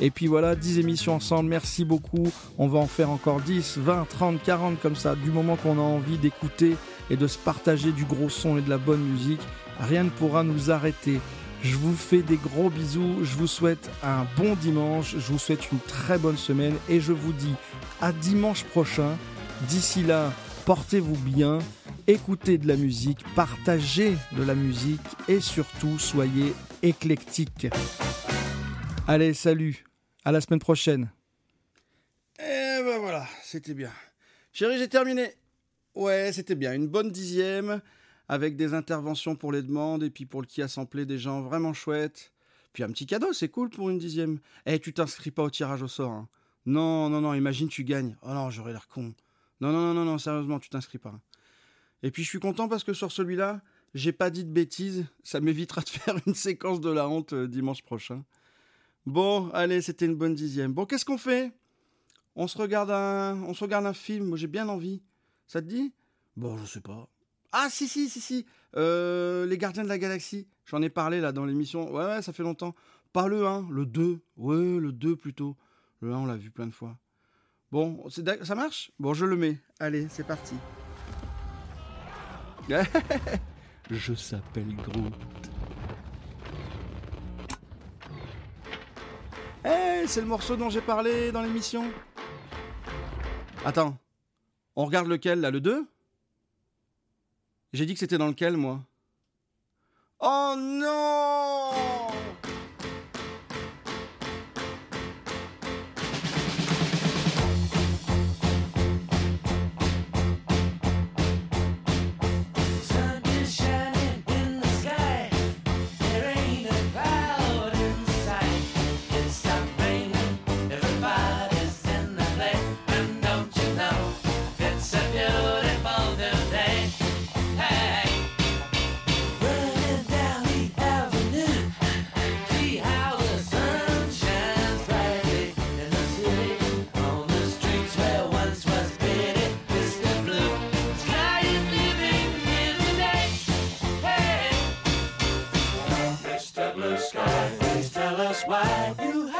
[0.00, 2.32] Et puis voilà, 10 émissions ensemble, merci beaucoup.
[2.56, 5.82] On va en faire encore 10, 20, 30, 40 comme ça, du moment qu'on a
[5.82, 6.76] envie d'écouter
[7.10, 9.42] et de se partager du gros son et de la bonne musique.
[9.78, 11.20] Rien ne pourra nous arrêter.
[11.62, 15.70] Je vous fais des gros bisous, je vous souhaite un bon dimanche, je vous souhaite
[15.70, 17.52] une très bonne semaine et je vous dis
[18.00, 19.18] à dimanche prochain.
[19.68, 20.32] D'ici là,
[20.64, 21.58] portez-vous bien,
[22.06, 27.68] écoutez de la musique, partagez de la musique et surtout soyez éclectiques.
[29.06, 29.84] Allez, salut,
[30.24, 31.10] à la semaine prochaine.
[32.38, 33.92] Et ben voilà, c'était bien.
[34.52, 35.30] Chérie, j'ai terminé.
[35.94, 36.72] Ouais, c'était bien.
[36.72, 37.80] Une bonne dixième,
[38.28, 41.42] avec des interventions pour les demandes, et puis pour le qui a samplé des gens
[41.42, 42.32] vraiment chouettes.
[42.72, 44.38] Puis un petit cadeau, c'est cool pour une dixième.
[44.66, 46.12] Eh, tu t'inscris pas au tirage au sort.
[46.12, 46.28] hein.
[46.66, 48.16] Non, non, non, imagine tu gagnes.
[48.22, 49.14] Oh non, j'aurais l'air con.
[49.60, 51.18] Non, non, non, non, non, sérieusement, tu t'inscris pas.
[52.02, 53.60] Et puis je suis content parce que sur celui-là,
[53.94, 55.06] j'ai pas dit de bêtises.
[55.24, 58.24] Ça m'évitera de faire une séquence de la honte euh, dimanche prochain.
[59.06, 60.72] Bon, allez, c'était une bonne dixième.
[60.72, 61.52] Bon, qu'est-ce qu'on fait?
[62.36, 63.42] On se, regarde un...
[63.42, 65.02] on se regarde un film, moi j'ai bien envie.
[65.46, 65.92] Ça te dit?
[66.36, 67.08] Bon, je sais pas.
[67.52, 68.46] Ah, si, si, si, si.
[68.76, 70.46] Euh, les Gardiens de la Galaxie.
[70.64, 71.92] J'en ai parlé là dans l'émission.
[71.92, 72.74] Ouais, ouais, ça fait longtemps.
[73.12, 74.20] Pas le 1, le 2.
[74.36, 75.56] Ouais, le 2 plutôt.
[76.00, 76.96] Le 1, on l'a vu plein de fois.
[77.72, 78.92] Bon, ça marche?
[78.98, 79.58] Bon, je le mets.
[79.80, 80.54] Allez, c'est parti.
[83.90, 85.49] je s'appelle Groot.
[90.06, 91.84] C'est le morceau dont j'ai parlé dans l'émission.
[93.64, 93.96] Attends.
[94.74, 95.86] On regarde lequel là Le 2
[97.72, 98.80] J'ai dit que c'était dans lequel moi?
[100.18, 101.70] Oh non